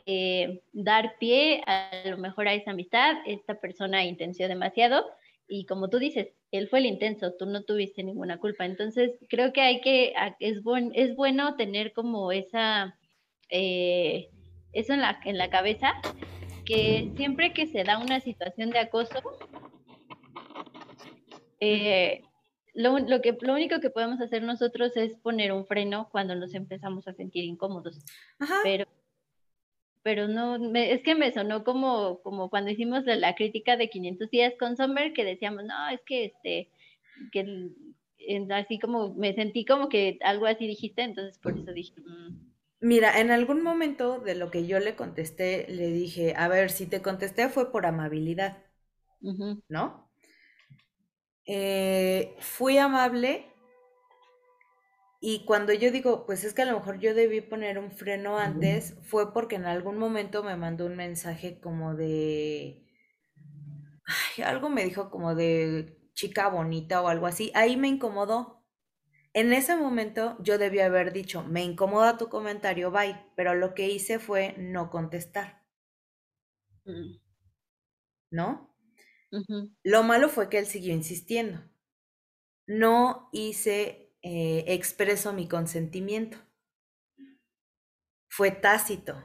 eh, 0.07 0.63
dar 0.71 1.19
pie 1.19 1.61
a 1.67 2.01
lo 2.09 2.17
mejor 2.17 2.47
a 2.47 2.55
esa 2.55 2.71
amistad, 2.71 3.17
esta 3.27 3.59
persona 3.59 4.03
intenció 4.03 4.47
demasiado 4.47 5.05
y 5.47 5.67
como 5.67 5.87
tú 5.87 5.99
dices, 5.99 6.29
él 6.51 6.67
fue 6.67 6.79
el 6.79 6.87
intenso, 6.87 7.33
tú 7.33 7.45
no 7.45 7.61
tuviste 7.61 8.01
ninguna 8.01 8.39
culpa. 8.39 8.65
Entonces, 8.65 9.11
creo 9.29 9.53
que 9.53 9.61
hay 9.61 9.81
que, 9.81 10.15
es, 10.39 10.63
buen, 10.63 10.93
es 10.95 11.15
bueno 11.15 11.55
tener 11.57 11.93
como 11.93 12.31
esa, 12.31 12.97
eh, 13.49 14.29
eso 14.71 14.93
en 14.93 15.01
la, 15.01 15.19
en 15.25 15.37
la 15.37 15.51
cabeza, 15.51 15.93
que 16.65 17.11
siempre 17.15 17.53
que 17.53 17.67
se 17.67 17.83
da 17.83 17.99
una 17.99 18.19
situación 18.19 18.71
de 18.71 18.79
acoso, 18.79 19.21
eh, 21.63 22.23
lo, 22.73 22.99
lo, 22.99 23.21
que, 23.21 23.37
lo 23.41 23.53
único 23.53 23.79
que 23.79 23.89
podemos 23.89 24.19
hacer 24.21 24.43
nosotros 24.43 24.95
es 24.97 25.15
poner 25.15 25.51
un 25.51 25.65
freno 25.65 26.09
cuando 26.11 26.35
nos 26.35 26.53
empezamos 26.53 27.07
a 27.07 27.13
sentir 27.13 27.43
incómodos. 27.43 27.99
Pero 28.63 28.85
pero 30.03 30.27
no, 30.27 30.57
es 30.75 31.01
que 31.01 31.15
me 31.15 31.33
sonó 31.33 31.63
como, 31.63 32.19
como 32.23 32.49
cuando 32.49 32.69
hicimos 32.69 33.05
la, 33.05 33.35
crítica 33.35 33.77
de 33.77 33.89
500 33.89 34.29
días 34.29 34.53
con 34.59 34.75
Sommer, 34.75 35.13
que 35.13 35.23
decíamos, 35.23 35.63
no, 35.63 35.89
es 35.89 36.01
que 36.05 36.25
este, 36.25 36.69
que 37.31 37.71
así 38.51 38.79
como 38.79 39.13
me 39.13 39.33
sentí 39.33 39.63
como 39.63 39.87
que 39.87 40.19
algo 40.21 40.45
así 40.45 40.67
dijiste, 40.67 41.03
entonces 41.03 41.39
por 41.39 41.57
eso 41.57 41.71
dije. 41.71 41.93
Mm". 42.01 42.51
Mira, 42.81 43.21
en 43.21 43.31
algún 43.31 43.63
momento 43.63 44.19
de 44.19 44.35
lo 44.35 44.51
que 44.51 44.67
yo 44.67 44.77
le 44.81 44.97
contesté, 44.97 45.67
le 45.69 45.87
dije, 45.87 46.33
a 46.35 46.49
ver, 46.49 46.69
si 46.69 46.85
te 46.85 47.01
contesté 47.01 47.47
fue 47.47 47.71
por 47.71 47.85
amabilidad, 47.85 48.57
¿no? 49.69 50.02
Eh, 51.45 52.35
fui 52.39 52.77
amable 52.77 53.45
y 55.19 55.45
cuando 55.45 55.73
yo 55.73 55.89
digo, 55.91 56.25
pues 56.25 56.43
es 56.43 56.53
que 56.53 56.63
a 56.63 56.65
lo 56.65 56.77
mejor 56.77 56.99
yo 56.99 57.13
debí 57.15 57.39
poner 57.41 57.79
un 57.79 57.91
freno 57.91 58.37
antes, 58.37 58.95
fue 59.03 59.33
porque 59.33 59.55
en 59.55 59.65
algún 59.65 59.97
momento 59.97 60.43
me 60.43 60.57
mandó 60.57 60.85
un 60.85 60.95
mensaje 60.97 61.59
como 61.61 61.95
de... 61.95 62.83
Ay, 64.05 64.43
algo 64.43 64.69
me 64.69 64.83
dijo 64.83 65.09
como 65.09 65.35
de 65.35 65.97
chica 66.13 66.47
bonita 66.49 67.01
o 67.01 67.07
algo 67.07 67.27
así. 67.27 67.51
Ahí 67.55 67.77
me 67.77 67.87
incomodó. 67.87 68.63
En 69.33 69.53
ese 69.53 69.75
momento 69.77 70.37
yo 70.41 70.57
debí 70.57 70.79
haber 70.79 71.13
dicho, 71.13 71.43
me 71.43 71.63
incomoda 71.63 72.17
tu 72.17 72.29
comentario, 72.29 72.91
bye, 72.91 73.17
pero 73.35 73.55
lo 73.55 73.73
que 73.75 73.89
hice 73.89 74.19
fue 74.19 74.55
no 74.57 74.89
contestar. 74.91 75.63
Lo 79.83 80.03
malo 80.03 80.29
fue 80.29 80.49
que 80.49 80.59
él 80.59 80.65
siguió 80.65 80.93
insistiendo. 80.93 81.63
No 82.67 83.29
hice 83.31 84.15
eh, 84.21 84.65
expreso 84.67 85.33
mi 85.33 85.47
consentimiento. 85.47 86.37
Fue 88.29 88.51
tácito. 88.51 89.23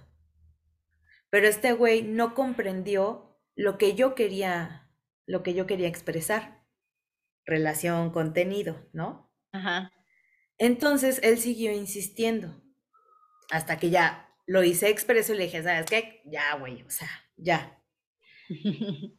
Pero 1.31 1.47
este 1.47 1.73
güey 1.73 2.03
no 2.03 2.35
comprendió 2.35 3.39
lo 3.55 3.77
que 3.77 3.95
yo 3.95 4.15
quería, 4.15 4.91
lo 5.27 5.43
que 5.43 5.55
yo 5.55 5.67
quería 5.67 5.89
expresar. 5.89 6.65
Relación, 7.45 8.11
contenido, 8.11 8.89
¿no? 8.93 9.33
Ajá. 9.53 9.93
Entonces 10.59 11.21
él 11.23 11.39
siguió 11.39 11.73
insistiendo 11.73 12.63
hasta 13.51 13.79
que 13.79 13.91
ya 13.91 14.29
lo 14.47 14.65
hice 14.65 14.89
expreso 14.89 15.35
y 15.35 15.39
le 15.39 15.45
dije, 15.45 15.63
¿sabes 15.63 15.87
qué? 15.87 16.23
Ya, 16.27 16.55
güey, 16.57 16.83
o 16.83 16.91
sea, 16.91 17.09
ya. 17.37 17.83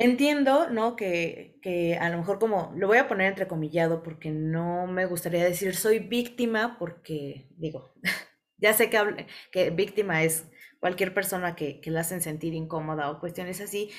Entiendo, 0.00 0.70
¿no? 0.70 0.94
Que, 0.94 1.58
que, 1.60 1.96
a 1.96 2.08
lo 2.08 2.18
mejor 2.18 2.38
como, 2.38 2.72
lo 2.76 2.86
voy 2.86 2.98
a 2.98 3.08
poner 3.08 3.26
entrecomillado 3.26 4.02
porque 4.04 4.30
no 4.30 4.86
me 4.86 5.06
gustaría 5.06 5.44
decir 5.44 5.74
soy 5.74 5.98
víctima 5.98 6.76
porque, 6.78 7.48
digo, 7.56 7.92
ya 8.58 8.72
sé 8.72 8.90
que, 8.90 9.26
que 9.50 9.70
víctima 9.70 10.22
es 10.22 10.46
cualquier 10.80 11.12
persona 11.14 11.56
que, 11.56 11.80
que 11.80 11.90
la 11.90 12.00
hacen 12.00 12.20
sentir 12.20 12.54
incómoda 12.54 13.10
o 13.10 13.18
cuestiones 13.18 13.60
así. 13.60 13.90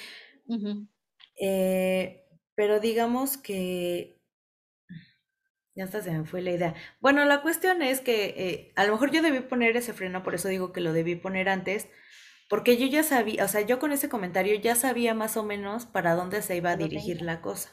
Eh, 1.35 2.25
pero 2.55 2.79
digamos 2.79 3.37
que 3.37 4.19
ya 5.75 5.83
hasta 5.85 6.01
se 6.01 6.11
me 6.11 6.25
fue 6.25 6.41
la 6.41 6.51
idea. 6.51 6.75
Bueno, 6.99 7.23
la 7.25 7.41
cuestión 7.41 7.81
es 7.81 8.01
que 8.01 8.35
eh, 8.37 8.73
a 8.75 8.85
lo 8.85 8.93
mejor 8.93 9.11
yo 9.11 9.21
debí 9.21 9.39
poner 9.39 9.77
ese 9.77 9.93
freno, 9.93 10.23
por 10.23 10.35
eso 10.35 10.47
digo 10.49 10.73
que 10.73 10.81
lo 10.81 10.93
debí 10.93 11.15
poner 11.15 11.49
antes, 11.49 11.89
porque 12.49 12.77
yo 12.77 12.87
ya 12.87 13.03
sabía, 13.03 13.45
o 13.45 13.47
sea, 13.47 13.61
yo 13.61 13.79
con 13.79 13.91
ese 13.91 14.09
comentario 14.09 14.55
ya 14.59 14.75
sabía 14.75 15.13
más 15.13 15.37
o 15.37 15.43
menos 15.43 15.85
para 15.85 16.15
dónde 16.15 16.41
se 16.41 16.57
iba 16.57 16.71
a 16.71 16.77
dirigir 16.77 17.21
la 17.21 17.41
cosa. 17.41 17.69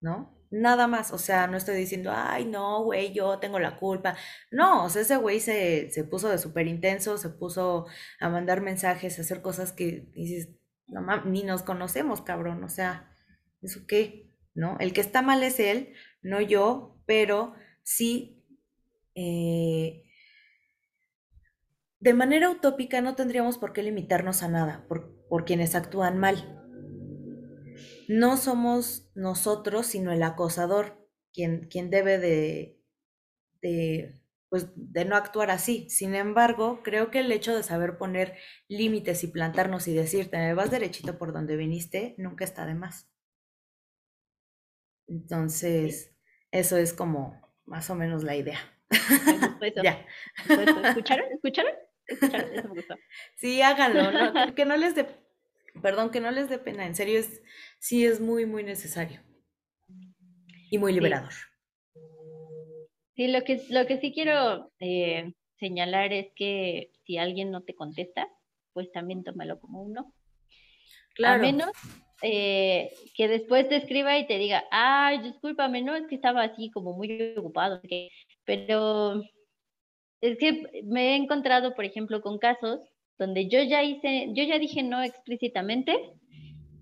¿No? 0.00 0.34
Nada 0.50 0.86
más, 0.86 1.12
o 1.12 1.18
sea, 1.18 1.46
no 1.46 1.56
estoy 1.56 1.76
diciendo, 1.76 2.12
ay, 2.14 2.44
no, 2.44 2.84
güey, 2.84 3.12
yo 3.12 3.38
tengo 3.38 3.58
la 3.58 3.76
culpa. 3.76 4.16
No, 4.50 4.84
o 4.84 4.88
sea, 4.90 5.02
ese 5.02 5.16
güey 5.16 5.40
se, 5.40 5.90
se 5.90 6.04
puso 6.04 6.28
de 6.28 6.38
súper 6.38 6.66
intenso, 6.66 7.16
se 7.16 7.30
puso 7.30 7.86
a 8.20 8.28
mandar 8.28 8.60
mensajes, 8.60 9.18
a 9.18 9.22
hacer 9.22 9.40
cosas 9.40 9.72
que 9.72 10.10
dices, 10.14 10.50
no, 10.86 11.24
ni 11.24 11.42
nos 11.44 11.62
conocemos, 11.62 12.22
cabrón, 12.22 12.62
o 12.64 12.68
sea, 12.68 13.10
¿eso 13.62 13.80
qué? 13.88 14.32
¿No? 14.54 14.76
El 14.80 14.92
que 14.92 15.00
está 15.00 15.22
mal 15.22 15.42
es 15.42 15.58
él, 15.58 15.94
no 16.22 16.40
yo, 16.40 17.00
pero 17.06 17.54
sí 17.82 18.44
eh, 19.14 20.03
de 22.04 22.12
manera 22.12 22.50
utópica 22.50 23.00
no 23.00 23.16
tendríamos 23.16 23.56
por 23.56 23.72
qué 23.72 23.82
limitarnos 23.82 24.42
a 24.42 24.48
nada 24.48 24.84
por, 24.88 25.26
por 25.26 25.46
quienes 25.46 25.74
actúan 25.74 26.18
mal. 26.18 26.60
No 28.08 28.36
somos 28.36 29.10
nosotros, 29.14 29.86
sino 29.86 30.12
el 30.12 30.22
acosador, 30.22 31.08
quien, 31.32 31.66
quien 31.70 31.88
debe 31.88 32.18
de, 32.18 32.78
de, 33.62 34.20
pues, 34.50 34.68
de 34.76 35.06
no 35.06 35.16
actuar 35.16 35.50
así. 35.50 35.88
Sin 35.88 36.14
embargo, 36.14 36.82
creo 36.82 37.10
que 37.10 37.20
el 37.20 37.32
hecho 37.32 37.56
de 37.56 37.62
saber 37.62 37.96
poner 37.96 38.34
límites 38.68 39.24
y 39.24 39.28
plantarnos 39.28 39.88
y 39.88 39.94
decirte, 39.94 40.36
me 40.36 40.52
vas 40.52 40.70
derechito 40.70 41.16
por 41.16 41.32
donde 41.32 41.56
viniste, 41.56 42.14
nunca 42.18 42.44
está 42.44 42.66
de 42.66 42.74
más. 42.74 43.10
Entonces, 45.08 46.14
eso 46.50 46.76
es 46.76 46.92
como 46.92 47.40
más 47.64 47.88
o 47.88 47.94
menos 47.94 48.24
la 48.24 48.36
idea. 48.36 48.58
ya. 49.82 50.06
¿Escucharon? 50.84 51.32
¿Escucharon? 51.32 51.83
Sí, 53.36 53.62
háganlo, 53.62 54.02
que 54.56 54.64
no 54.64 54.76
les 54.76 54.94
dé, 54.94 55.06
perdón, 55.82 56.10
que 56.10 56.20
no 56.20 56.30
les 56.30 56.48
dé 56.48 56.58
pena, 56.58 56.86
en 56.86 56.94
serio 56.94 57.18
es, 57.18 57.42
sí 57.78 58.04
es 58.04 58.20
muy, 58.20 58.46
muy 58.46 58.62
necesario 58.62 59.20
y 60.70 60.78
muy 60.78 60.92
liberador. 60.92 61.32
Sí, 63.16 63.28
lo 63.28 63.42
que, 63.42 63.62
lo 63.70 63.86
que 63.86 64.00
sí 64.00 64.12
quiero 64.12 64.72
eh, 64.80 65.32
señalar 65.58 66.12
es 66.12 66.32
que 66.34 66.90
si 67.06 67.16
alguien 67.16 67.50
no 67.50 67.62
te 67.62 67.74
contesta, 67.74 68.28
pues 68.72 68.90
también 68.90 69.22
tómalo 69.22 69.60
como 69.60 69.82
uno. 69.82 70.12
Claro. 71.14 71.34
A 71.34 71.38
menos 71.38 71.70
eh, 72.22 72.92
que 73.14 73.28
después 73.28 73.68
te 73.68 73.76
escriba 73.76 74.18
y 74.18 74.26
te 74.26 74.38
diga, 74.38 74.64
ay, 74.70 75.20
discúlpame, 75.20 75.82
no, 75.82 75.94
es 75.94 76.06
que 76.08 76.16
estaba 76.16 76.42
así 76.42 76.70
como 76.70 76.94
muy 76.94 77.34
ocupado, 77.36 77.80
pero 78.44 79.22
es 80.24 80.38
que 80.38 80.82
me 80.84 81.10
he 81.10 81.16
encontrado, 81.16 81.74
por 81.74 81.84
ejemplo, 81.84 82.22
con 82.22 82.38
casos 82.38 82.80
donde 83.18 83.48
yo 83.48 83.62
ya 83.62 83.82
hice, 83.82 84.30
yo 84.34 84.42
ya 84.44 84.58
dije 84.58 84.82
no 84.82 85.02
explícitamente 85.02 85.94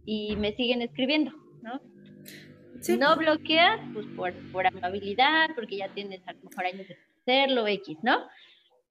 y 0.05 0.37
me 0.37 0.55
siguen 0.55 0.81
escribiendo, 0.81 1.33
¿no? 1.61 1.81
No 2.99 3.17
bloqueas, 3.17 3.81
pues 3.93 4.07
por, 4.17 4.33
por 4.53 4.67
amabilidad, 4.67 5.51
porque 5.55 5.77
ya 5.77 5.89
tienes 5.89 6.21
a 6.27 6.33
lo 6.33 6.41
mejor 6.51 6.67
años 6.67 6.87
de 6.89 6.97
hacerlo, 7.21 7.67
X, 7.67 7.99
¿no? 8.03 8.19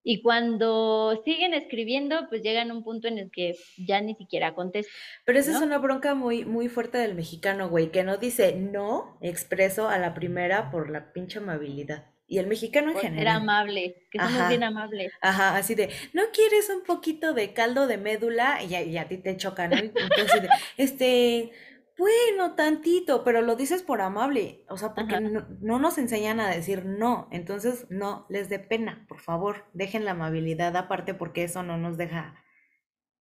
Y 0.03 0.21
cuando 0.21 1.21
siguen 1.23 1.53
escribiendo, 1.53 2.27
pues 2.29 2.41
llegan 2.41 2.71
a 2.71 2.73
un 2.73 2.83
punto 2.83 3.07
en 3.07 3.19
el 3.19 3.31
que 3.31 3.55
ya 3.77 4.01
ni 4.01 4.15
siquiera 4.15 4.53
contestan. 4.53 4.93
Pero 5.25 5.39
esa 5.39 5.51
es 5.51 5.61
una 5.61 5.77
bronca 5.77 6.15
muy, 6.15 6.43
muy 6.43 6.69
fuerte 6.69 6.97
del 6.97 7.15
mexicano, 7.15 7.69
güey, 7.69 7.91
que 7.91 8.03
no 8.03 8.17
dice 8.17 8.55
no 8.55 9.17
expreso 9.21 9.87
a 9.87 9.97
la 9.97 10.13
primera 10.13 10.71
por 10.71 10.89
la 10.89 11.13
pinche 11.13 11.39
amabilidad. 11.39 12.11
Y 12.31 12.37
el 12.37 12.47
mexicano 12.47 12.91
en 12.91 12.97
general. 12.97 13.21
Era 13.21 13.35
amable, 13.35 14.07
que 14.09 14.17
somos 14.17 14.47
bien 14.47 14.63
amables. 14.63 15.11
Ajá, 15.19 15.57
así 15.57 15.75
de, 15.75 15.89
¿no 16.13 16.21
quieres 16.31 16.69
un 16.69 16.81
poquito 16.85 17.33
de 17.33 17.51
caldo 17.51 17.87
de 17.87 17.97
médula? 17.97 18.63
Y, 18.63 18.97
a 18.97 19.07
ti 19.09 19.17
te 19.17 19.35
choca, 19.35 19.67
¿no? 19.67 19.75
Entonces, 19.75 20.49
este, 20.77 21.51
bueno, 21.97 22.55
tantito, 22.55 23.25
pero 23.25 23.41
lo 23.41 23.57
dices 23.57 23.83
por 23.83 23.99
amable. 23.99 24.63
O 24.69 24.77
sea, 24.77 24.93
porque 24.93 25.19
no, 25.19 25.77
nos 25.77 25.97
enseñan 25.97 26.39
a 26.39 26.49
decir 26.49 26.85
no. 26.85 27.27
Entonces, 27.33 27.85
no 27.89 28.25
les 28.29 28.47
dé 28.47 28.59
pena, 28.59 29.05
por 29.09 29.19
favor, 29.19 29.65
dejen 29.73 30.05
la 30.05 30.11
amabilidad 30.11 30.77
aparte 30.77 31.13
porque 31.13 31.43
eso 31.43 31.63
no 31.63 31.77
nos 31.77 31.97
deja 31.97 32.41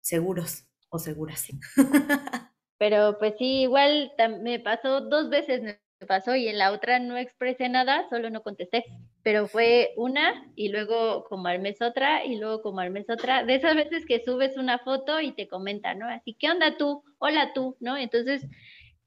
seguros 0.01 0.67
o 0.89 0.99
seguras. 0.99 1.47
Pero 2.77 3.17
pues 3.17 3.33
sí, 3.39 3.61
igual 3.63 4.11
me 4.43 4.59
pasó 4.59 5.01
dos 5.01 5.31
veces 5.31 5.79
pasó 6.05 6.35
y 6.35 6.47
en 6.47 6.57
la 6.57 6.71
otra 6.71 6.99
no 6.99 7.17
expresé 7.17 7.69
nada, 7.69 8.07
solo 8.09 8.29
no 8.29 8.41
contesté. 8.41 8.85
Pero 9.23 9.47
fue 9.47 9.91
una 9.97 10.49
y 10.55 10.69
luego 10.69 11.25
como 11.25 11.47
al 11.47 11.59
mes 11.59 11.81
otra 11.81 12.25
y 12.25 12.38
luego 12.38 12.62
como 12.62 12.79
al 12.79 12.91
mes 12.91 13.09
otra. 13.09 13.43
De 13.43 13.55
esas 13.55 13.75
veces 13.75 14.05
que 14.05 14.23
subes 14.23 14.57
una 14.57 14.79
foto 14.79 15.19
y 15.19 15.33
te 15.33 15.47
comenta, 15.47 15.93
¿no? 15.95 16.07
Así, 16.07 16.33
¿qué 16.33 16.49
onda 16.49 16.77
tú? 16.77 17.03
Hola 17.17 17.51
tú, 17.53 17.75
¿no? 17.79 17.97
Entonces, 17.97 18.45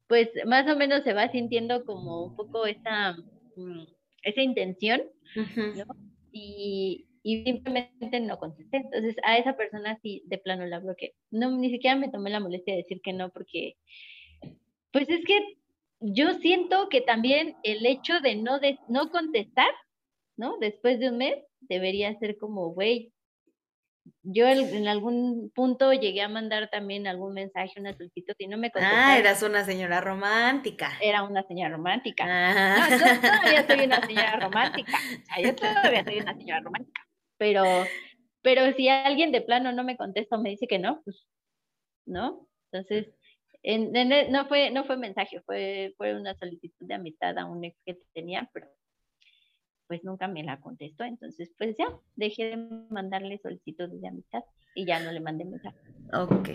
pues 0.06 0.28
más 0.46 0.70
o 0.70 0.76
menos 0.76 1.02
se 1.02 1.14
va 1.14 1.30
sintiendo 1.30 1.84
como 1.84 2.24
un 2.24 2.36
poco 2.36 2.66
esa, 2.66 3.16
mm, 3.56 3.84
esa 4.22 4.42
intención, 4.42 5.02
¿no? 5.34 5.86
Y, 6.30 7.06
y 7.22 7.44
simplemente 7.44 8.20
no 8.20 8.38
contesté. 8.38 8.78
Entonces 8.78 9.16
a 9.24 9.38
esa 9.38 9.56
persona 9.56 9.98
sí 10.02 10.22
de 10.26 10.38
plano 10.38 10.66
la 10.66 10.80
bloqueé. 10.80 11.14
No, 11.30 11.50
ni 11.56 11.70
siquiera 11.70 11.96
me 11.96 12.10
tomé 12.10 12.30
la 12.30 12.40
molestia 12.40 12.74
de 12.74 12.82
decir 12.82 13.00
que 13.02 13.12
no 13.12 13.30
porque, 13.30 13.76
pues 14.92 15.08
es 15.08 15.24
que 15.24 15.38
yo 16.02 16.34
siento 16.34 16.88
que 16.88 17.00
también 17.00 17.56
el 17.62 17.86
hecho 17.86 18.20
de 18.20 18.36
no, 18.36 18.58
de, 18.58 18.78
no 18.88 19.10
contestar, 19.10 19.70
¿no? 20.36 20.58
Después 20.58 20.98
de 20.98 21.10
un 21.10 21.18
mes, 21.18 21.36
debería 21.60 22.18
ser 22.18 22.36
como, 22.38 22.70
güey, 22.70 23.12
yo 24.22 24.48
en 24.48 24.88
algún 24.88 25.52
punto 25.54 25.92
llegué 25.92 26.22
a 26.22 26.28
mandar 26.28 26.68
también 26.70 27.06
algún 27.06 27.34
mensaje, 27.34 27.78
una 27.78 27.92
solicitud 27.92 28.34
y 28.38 28.48
no 28.48 28.58
me 28.58 28.70
contestaron. 28.70 29.04
Ah, 29.04 29.18
eras 29.18 29.42
una 29.42 29.64
señora 29.64 30.00
romántica. 30.00 30.92
Era 31.00 31.22
una 31.22 31.42
señora 31.44 31.76
romántica. 31.76 32.26
No, 32.26 32.90
yo 32.90 33.20
todavía 33.20 33.66
soy 33.66 33.86
una 33.86 34.00
señora 34.04 34.40
romántica. 34.40 34.92
yo 35.42 35.54
todavía 35.54 36.04
soy 36.04 36.18
una 36.18 36.36
señora 36.36 36.60
romántica. 36.60 37.06
Pero, 37.38 37.64
pero 38.42 38.72
si 38.72 38.88
alguien 38.88 39.30
de 39.30 39.40
plano 39.40 39.72
no 39.72 39.84
me 39.84 39.96
contesta 39.96 40.36
o 40.36 40.42
me 40.42 40.50
dice 40.50 40.66
que 40.66 40.78
no, 40.78 41.00
pues, 41.04 41.26
¿no? 42.06 42.48
Entonces, 42.72 43.14
en, 43.62 43.92
no, 44.32 44.46
fue, 44.46 44.70
no 44.70 44.84
fue 44.84 44.96
mensaje, 44.96 45.40
fue, 45.42 45.94
fue 45.96 46.18
una 46.18 46.34
solicitud 46.34 46.86
de 46.86 46.94
amistad 46.94 47.38
a 47.38 47.44
un 47.44 47.64
ex 47.64 47.76
que 47.84 47.98
tenía, 48.12 48.50
pero 48.52 48.66
pues 49.86 50.04
nunca 50.04 50.26
me 50.26 50.42
la 50.42 50.60
contestó. 50.60 51.04
Entonces, 51.04 51.52
pues 51.58 51.76
ya, 51.78 51.86
dejé 52.16 52.44
de 52.44 52.56
mandarle 52.90 53.38
solicitudes 53.38 54.00
de 54.00 54.08
amistad 54.08 54.40
y 54.74 54.86
ya 54.86 55.00
no 55.00 55.12
le 55.12 55.20
mandé 55.20 55.44
mensaje. 55.44 55.76
Ok. 56.12 56.50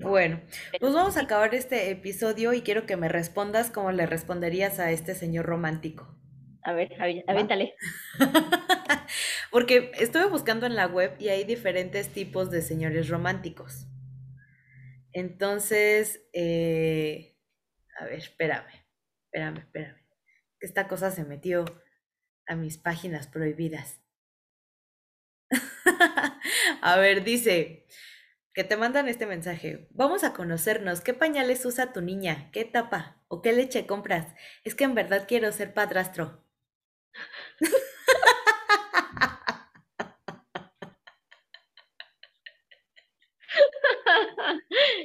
Bueno, 0.00 0.40
pues 0.80 0.94
vamos 0.94 1.16
a 1.16 1.22
acabar 1.22 1.54
este 1.54 1.90
episodio 1.90 2.52
y 2.54 2.62
quiero 2.62 2.86
que 2.86 2.96
me 2.96 3.08
respondas 3.08 3.70
como 3.70 3.92
le 3.92 4.06
responderías 4.06 4.80
a 4.80 4.90
este 4.90 5.14
señor 5.14 5.46
romántico. 5.46 6.16
A 6.64 6.72
ver, 6.72 6.90
avéntale. 7.26 7.74
Porque 9.50 9.92
estuve 9.98 10.26
buscando 10.26 10.66
en 10.66 10.76
la 10.76 10.86
web 10.86 11.14
y 11.18 11.28
hay 11.28 11.44
diferentes 11.44 12.08
tipos 12.08 12.50
de 12.50 12.62
señores 12.62 13.08
románticos. 13.08 13.86
Entonces, 15.12 16.22
eh, 16.32 17.36
a 17.98 18.04
ver, 18.04 18.18
espérame, 18.18 18.72
espérame, 19.26 19.58
espérame. 19.58 20.02
Esta 20.60 20.88
cosa 20.88 21.10
se 21.10 21.24
metió 21.24 21.64
a 22.46 22.56
mis 22.56 22.78
páginas 22.78 23.26
prohibidas. 23.26 24.00
a 26.82 26.96
ver, 26.96 27.24
dice 27.24 27.86
que 28.54 28.64
te 28.64 28.76
mandan 28.76 29.08
este 29.08 29.26
mensaje. 29.26 29.88
Vamos 29.90 30.24
a 30.24 30.32
conocernos. 30.34 31.00
¿Qué 31.00 31.14
pañales 31.14 31.64
usa 31.64 31.92
tu 31.92 32.00
niña? 32.00 32.50
¿Qué 32.52 32.60
etapa? 32.60 33.22
¿O 33.28 33.42
qué 33.42 33.52
leche 33.52 33.86
compras? 33.86 34.34
Es 34.64 34.74
que 34.74 34.84
en 34.84 34.94
verdad 34.94 35.24
quiero 35.26 35.50
ser 35.52 35.72
padrastro. 35.74 36.41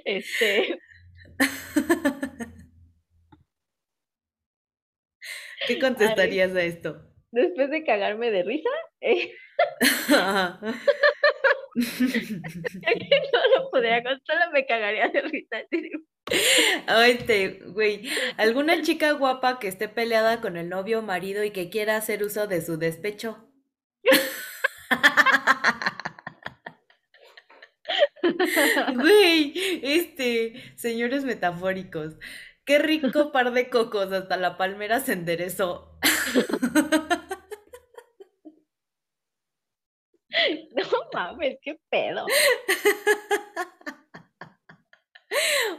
Este. 0.08 0.80
¿Qué 5.68 5.80
contestarías 5.80 6.56
a 6.56 6.62
esto? 6.62 7.04
Después 7.32 7.70
de 7.70 7.84
cagarme 7.84 8.32
de 8.32 8.44
risa, 8.44 8.70
eh... 9.02 9.34
no 11.78 13.42
lo 13.56 13.70
podría 13.70 14.02
solo 14.02 14.52
me 14.52 14.66
cagaría 14.66 15.10
de 15.10 15.22
risa. 15.22 15.58
Oye, 16.98 17.60
güey, 17.68 18.10
¿alguna 18.38 18.82
chica 18.82 19.12
guapa 19.12 19.60
que 19.60 19.68
esté 19.68 19.88
peleada 19.88 20.42
con 20.42 20.58
el 20.58 20.70
novio 20.70 21.00
o 21.00 21.02
marido 21.04 21.44
y 21.44 21.52
que 21.52 21.70
quiera 21.70 21.98
hacer 21.98 22.24
uso 22.24 22.48
de 22.48 22.62
su 22.62 22.78
despecho? 22.78 23.48
Güey, 28.96 29.54
este, 29.84 30.54
señores 30.76 31.24
metafóricos, 31.24 32.16
qué 32.66 32.80
rico 32.80 33.32
par 33.32 33.52
de 33.54 33.70
cocos, 33.70 34.12
hasta 34.12 34.38
la 34.38 34.58
palmera 34.58 35.00
se 35.00 35.14
enderezó. 35.14 35.98
No 40.76 40.84
mames, 41.14 41.58
qué 41.62 41.78
pedo. 41.90 42.26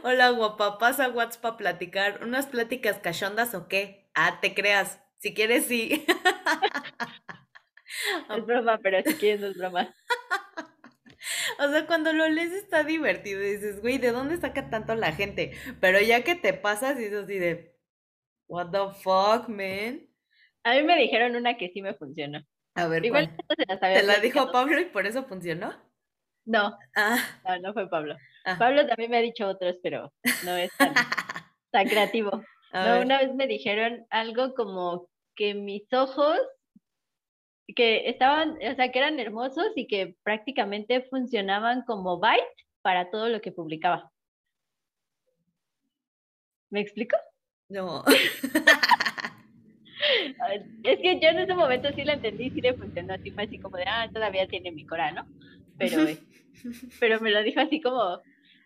Hola, 0.03 0.29
guapa, 0.31 0.77
pasa 0.77 1.09
WhatsApp 1.09 1.41
para 1.41 1.57
platicar. 1.57 2.23
¿Unas 2.23 2.47
pláticas 2.47 2.99
cachondas 2.99 3.53
o 3.55 3.67
qué? 3.67 4.09
Ah, 4.13 4.39
te 4.41 4.53
creas. 4.53 4.99
Si 5.19 5.33
quieres, 5.33 5.65
sí. 5.65 6.05
Es 8.29 8.45
broma, 8.45 8.79
pero 8.81 9.01
si 9.05 9.15
quieres, 9.15 9.41
no 9.41 9.47
es 9.47 9.57
broma. 9.57 9.93
O 11.59 11.69
sea, 11.69 11.85
cuando 11.85 12.13
lo 12.13 12.27
lees 12.29 12.53
está 12.53 12.83
divertido. 12.83 13.41
dices, 13.41 13.81
güey, 13.81 13.97
¿de 13.97 14.11
dónde 14.11 14.37
saca 14.37 14.69
tanto 14.69 14.95
la 14.95 15.11
gente? 15.11 15.51
Pero 15.81 15.99
ya 15.99 16.23
que 16.23 16.35
te 16.35 16.53
pasas, 16.53 16.97
dices 16.97 17.23
así 17.23 17.37
de, 17.37 17.75
¿What 18.47 18.71
the 18.71 18.93
fuck, 19.01 19.47
man? 19.47 20.07
A 20.63 20.73
mí 20.73 20.83
me 20.83 20.97
dijeron 20.97 21.35
una 21.35 21.57
que 21.57 21.69
sí 21.69 21.81
me 21.81 21.93
funcionó. 21.93 22.43
A 22.75 22.87
ver, 22.87 23.05
Igual 23.05 23.35
¿Te 23.79 24.03
la 24.03 24.19
dijo 24.19 24.51
Pablo 24.51 24.79
y 24.79 24.85
por 24.85 25.05
eso 25.05 25.23
funcionó? 25.25 25.73
No. 26.45 26.77
Ah. 26.95 27.17
No, 27.47 27.59
no 27.59 27.73
fue 27.73 27.89
Pablo. 27.89 28.17
Ah. 28.45 28.55
Pablo 28.57 28.87
también 28.87 29.11
me 29.11 29.17
ha 29.17 29.21
dicho 29.21 29.47
otros, 29.47 29.75
pero 29.83 30.11
no 30.43 30.57
es 30.57 30.71
tan, 30.77 30.93
tan 31.71 31.87
creativo. 31.87 32.43
no, 32.73 33.01
una 33.01 33.19
vez 33.19 33.35
me 33.35 33.47
dijeron 33.47 34.07
algo 34.09 34.55
como 34.55 35.09
que 35.35 35.53
mis 35.53 35.91
ojos 35.93 36.39
que 37.75 38.09
estaban, 38.09 38.51
o 38.51 38.75
sea, 38.75 38.91
que 38.91 38.99
eran 38.99 39.19
hermosos 39.19 39.67
y 39.75 39.87
que 39.87 40.15
prácticamente 40.23 41.01
funcionaban 41.09 41.83
como 41.83 42.19
byte 42.19 42.43
para 42.81 43.11
todo 43.11 43.29
lo 43.29 43.41
que 43.41 43.51
publicaba. 43.51 44.11
¿Me 46.69 46.81
explico? 46.81 47.17
No. 47.67 48.03
es 50.83 50.99
que 50.99 51.19
yo 51.19 51.29
en 51.29 51.39
ese 51.39 51.53
momento 51.53 51.89
sí 51.93 52.03
la 52.03 52.13
entendí, 52.13 52.49
sí 52.51 52.61
le 52.61 52.73
funcionó 52.73 53.13
así, 53.13 53.31
fue 53.31 53.43
así 53.43 53.59
como 53.59 53.77
de, 53.77 53.83
ah, 53.87 54.09
todavía 54.13 54.47
tiene 54.47 54.71
mi 54.71 54.85
cora, 54.85 55.11
¿no? 55.11 55.27
Pero, 55.77 56.05
pero 56.99 57.19
me 57.19 57.31
lo 57.31 57.43
dijo 57.43 57.59
así 57.59 57.81
como, 57.81 58.21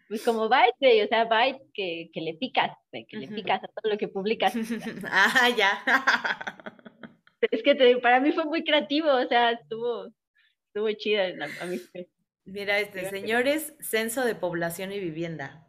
pues 0.08 0.24
como 0.24 0.50
byte, 0.50 1.04
o 1.04 1.08
sea, 1.08 1.26
byte 1.26 1.62
que, 1.74 2.10
que 2.14 2.22
le 2.22 2.36
picas, 2.36 2.72
que 2.92 3.18
le 3.18 3.28
picas 3.28 3.64
a 3.64 3.68
todo 3.68 3.92
lo 3.92 3.98
que 3.98 4.08
publicas. 4.08 4.54
ah, 5.10 5.50
ya. 5.58 5.84
Es 7.52 7.64
que 7.64 8.00
para 8.02 8.20
mí 8.20 8.32
fue 8.32 8.46
muy 8.46 8.64
creativo, 8.64 9.12
o 9.12 9.28
sea, 9.28 9.52
estuvo, 9.52 10.08
estuvo 10.68 10.92
chida 10.94 11.28
a 11.62 11.66
mí. 11.66 11.80
Mira, 12.46 12.80
este, 12.80 13.10
señores, 13.10 13.74
censo 13.80 14.26
de 14.26 14.36
población 14.36 14.92
y 14.92 15.00
vivienda. 15.00 15.68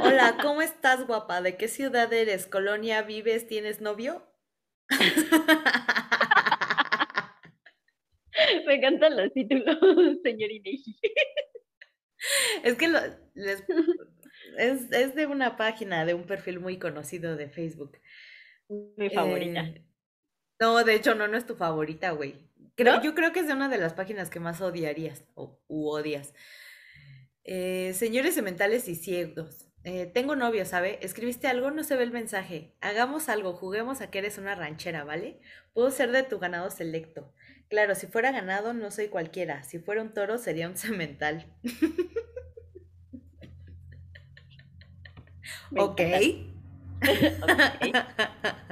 Hola, 0.00 0.38
¿cómo 0.42 0.62
estás, 0.62 1.06
guapa? 1.06 1.42
¿De 1.42 1.56
qué 1.56 1.68
ciudad 1.68 2.12
eres? 2.12 2.46
¿Colonia 2.46 3.02
vives? 3.02 3.46
¿Tienes 3.46 3.80
novio? 3.80 4.26
Me 8.66 8.74
encantan 8.74 9.16
los 9.16 9.32
títulos, 9.32 9.78
señor 10.22 10.50
Inegi. 10.50 10.98
Es 12.62 12.76
que 12.76 12.86
es, 14.58 14.92
es, 14.92 15.14
de 15.14 15.26
una 15.26 15.56
página, 15.56 16.04
de 16.04 16.14
un 16.14 16.24
perfil 16.24 16.60
muy 16.60 16.78
conocido 16.78 17.36
de 17.36 17.48
Facebook. 17.48 17.98
Mi 18.68 19.10
favorita. 19.10 19.60
Eh, 19.60 19.86
no, 20.60 20.82
de 20.84 20.94
hecho, 20.94 21.14
no, 21.14 21.28
no 21.28 21.36
es 21.36 21.46
tu 21.46 21.54
favorita, 21.54 22.10
güey. 22.12 22.38
Creo, 22.74 23.00
Yo 23.02 23.14
creo 23.14 23.32
que 23.32 23.40
es 23.40 23.46
de 23.46 23.54
una 23.54 23.68
de 23.68 23.78
las 23.78 23.94
páginas 23.94 24.28
que 24.28 24.40
más 24.40 24.60
odiarías 24.60 25.24
o 25.34 25.58
u 25.66 25.88
odias. 25.88 26.34
Eh, 27.44 27.92
señores 27.94 28.34
sementales 28.34 28.88
y 28.88 28.96
ciegos. 28.96 29.68
Eh, 29.84 30.06
tengo 30.06 30.34
novio, 30.34 30.66
¿sabe? 30.66 30.98
Escribiste 31.00 31.46
algo, 31.46 31.70
no 31.70 31.84
se 31.84 31.96
ve 31.96 32.02
el 32.02 32.10
mensaje. 32.10 32.74
Hagamos 32.80 33.28
algo, 33.28 33.52
juguemos 33.52 34.00
a 34.00 34.10
que 34.10 34.18
eres 34.18 34.36
una 34.36 34.56
ranchera, 34.56 35.04
¿vale? 35.04 35.40
Puedo 35.74 35.90
ser 35.90 36.10
de 36.10 36.24
tu 36.24 36.38
ganado 36.38 36.70
selecto. 36.70 37.32
Claro, 37.68 37.94
si 37.94 38.08
fuera 38.08 38.32
ganado, 38.32 38.74
no 38.74 38.90
soy 38.90 39.08
cualquiera. 39.08 39.62
Si 39.62 39.78
fuera 39.78 40.02
un 40.02 40.12
toro, 40.12 40.38
sería 40.38 40.68
un 40.68 40.76
semental. 40.76 41.46
ok. 45.76 46.00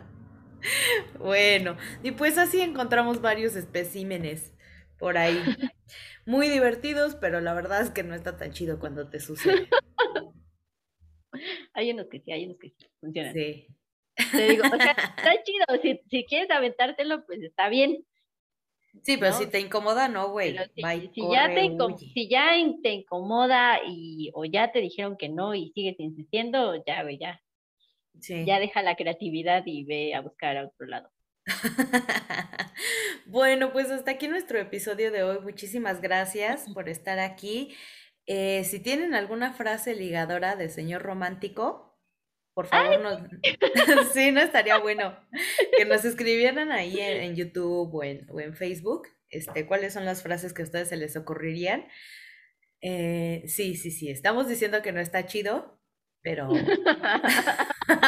Bueno, 1.18 1.77
y 2.03 2.12
pues 2.12 2.38
así 2.38 2.61
encontramos 2.61 3.20
varios 3.20 3.57
especímenes 3.57 4.53
por 4.98 5.18
ahí. 5.18 5.38
Muy 6.27 6.48
divertidos, 6.48 7.14
pero 7.16 7.40
la 7.40 7.55
verdad 7.55 7.83
es 7.83 7.90
que 7.90 8.03
no 8.03 8.14
está 8.14 8.37
tan 8.37 8.53
chido 8.53 8.79
cuando 8.79 9.09
te 9.09 9.20
sucede. 9.20 9.68
Hay 11.74 11.90
unos 11.90 12.07
que 12.07 12.20
sí, 12.20 12.31
hay 12.31 12.44
unos 12.44 12.59
que 12.59 12.70
sí 12.70 12.87
funcionan. 13.00 13.35
Sí. 13.35 13.66
Te 14.31 14.48
digo, 14.50 14.62
o 14.72 14.77
sea, 14.77 14.92
está 14.92 15.42
chido, 15.42 15.83
si, 15.83 16.00
si 16.09 16.24
quieres 16.27 16.48
aventártelo, 16.48 17.27
pues 17.27 17.42
está 17.42 17.68
bien. 17.68 18.07
Sí, 19.03 19.16
pero 19.16 19.33
si 19.33 19.46
te 19.46 19.59
incomoda, 19.59 20.07
no, 20.07 20.31
güey. 20.31 20.57
Si, 20.74 20.81
ya 20.81 21.53
te, 21.53 21.77
si 22.14 22.29
ya 22.29 22.53
te 22.83 22.92
incomoda 22.92 23.81
y 23.85 24.31
o 24.35 24.44
ya 24.44 24.70
te 24.70 24.81
dijeron 24.81 25.16
que 25.16 25.29
no 25.29 25.57
y 25.57 25.72
sigues 25.72 25.98
insistiendo, 25.98 26.77
ya, 26.87 27.03
güey, 27.03 27.18
ya. 27.18 27.42
Ya 28.20 28.59
deja 28.59 28.83
la 28.83 28.96
creatividad 28.96 29.62
y 29.66 29.85
ve 29.85 30.14
a 30.14 30.20
buscar 30.20 30.57
a 30.57 30.66
otro 30.66 30.87
lado. 30.87 31.11
bueno, 33.27 33.72
pues 33.72 33.90
hasta 33.90 34.12
aquí 34.12 34.29
nuestro 34.29 34.59
episodio 34.59 35.11
de 35.11 35.22
hoy. 35.22 35.40
Muchísimas 35.40 36.00
gracias 36.00 36.66
por 36.72 36.88
estar 36.88 37.18
aquí. 37.18 37.74
Eh, 38.27 38.64
si 38.64 38.81
tienen 38.81 39.14
alguna 39.14 39.53
frase 39.53 39.94
ligadora 39.94 40.57
de 40.57 40.68
señor 40.70 41.03
romántico, 41.03 41.98
por 42.55 42.68
favor, 42.68 43.00
nos... 43.00 43.20
sí, 44.14 44.31
no 44.31 44.40
estaría 44.40 44.79
bueno 44.79 45.18
que 45.77 45.85
nos 45.85 46.05
escribieran 46.05 46.72
ahí 46.72 46.98
en, 47.00 47.35
YouTube 47.35 47.92
o 47.92 48.05
en, 48.05 48.27
o 48.31 48.40
en, 48.40 48.55
Facebook, 48.55 49.09
este, 49.29 49.66
cuáles 49.66 49.92
son 49.92 50.05
las 50.05 50.22
frases 50.22 50.55
que 50.55 50.62
a 50.62 50.64
ustedes 50.64 50.88
se 50.88 50.96
les 50.96 51.16
ocurrirían. 51.16 51.87
Eh, 52.81 53.42
sí, 53.46 53.74
sí, 53.74 53.90
sí, 53.90 54.09
estamos 54.09 54.48
diciendo 54.48 54.83
que 54.83 54.92
no 54.92 55.00
está 55.00 55.27
chido, 55.27 55.81
pero... 56.22 56.48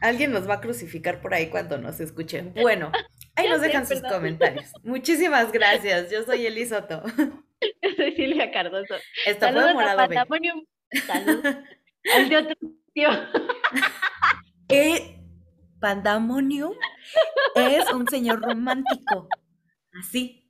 Alguien 0.00 0.32
nos 0.32 0.48
va 0.48 0.54
a 0.54 0.60
crucificar 0.60 1.20
por 1.20 1.34
ahí 1.34 1.48
cuando 1.48 1.78
nos 1.78 2.00
escuchen. 2.00 2.52
Bueno, 2.54 2.90
ahí 3.36 3.48
nos 3.48 3.60
dejan 3.60 3.86
sus 3.86 4.00
comentarios. 4.00 4.72
Muchísimas 4.82 5.52
gracias. 5.52 6.10
Yo 6.10 6.24
soy 6.24 6.46
Elisoto. 6.46 7.02
Yo 7.06 7.90
soy 7.96 8.16
Silvia 8.16 8.50
Cardoso. 8.50 8.94
Esto 9.26 9.52
fue 9.52 9.74
Morado 9.74 10.08
Salud. 11.06 11.44
Al 12.14 12.28
de 12.28 12.36
otro 12.36 12.56
tío. 12.92 13.08
¿Qué? 14.68 15.18
Pandemonium 15.80 16.74
es 17.56 17.92
un 17.92 18.06
señor 18.06 18.40
romántico. 18.40 19.26
Así. 20.00 20.48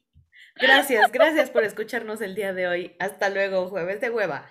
Gracias, 0.57 1.11
gracias 1.11 1.51
por 1.51 1.64
escucharnos 1.64 2.20
el 2.20 2.34
día 2.34 2.53
de 2.53 2.68
hoy. 2.68 2.97
Hasta 2.99 3.30
luego, 3.30 3.68
jueves 3.68 4.03
de 4.03 4.11
hueva. 4.11 4.47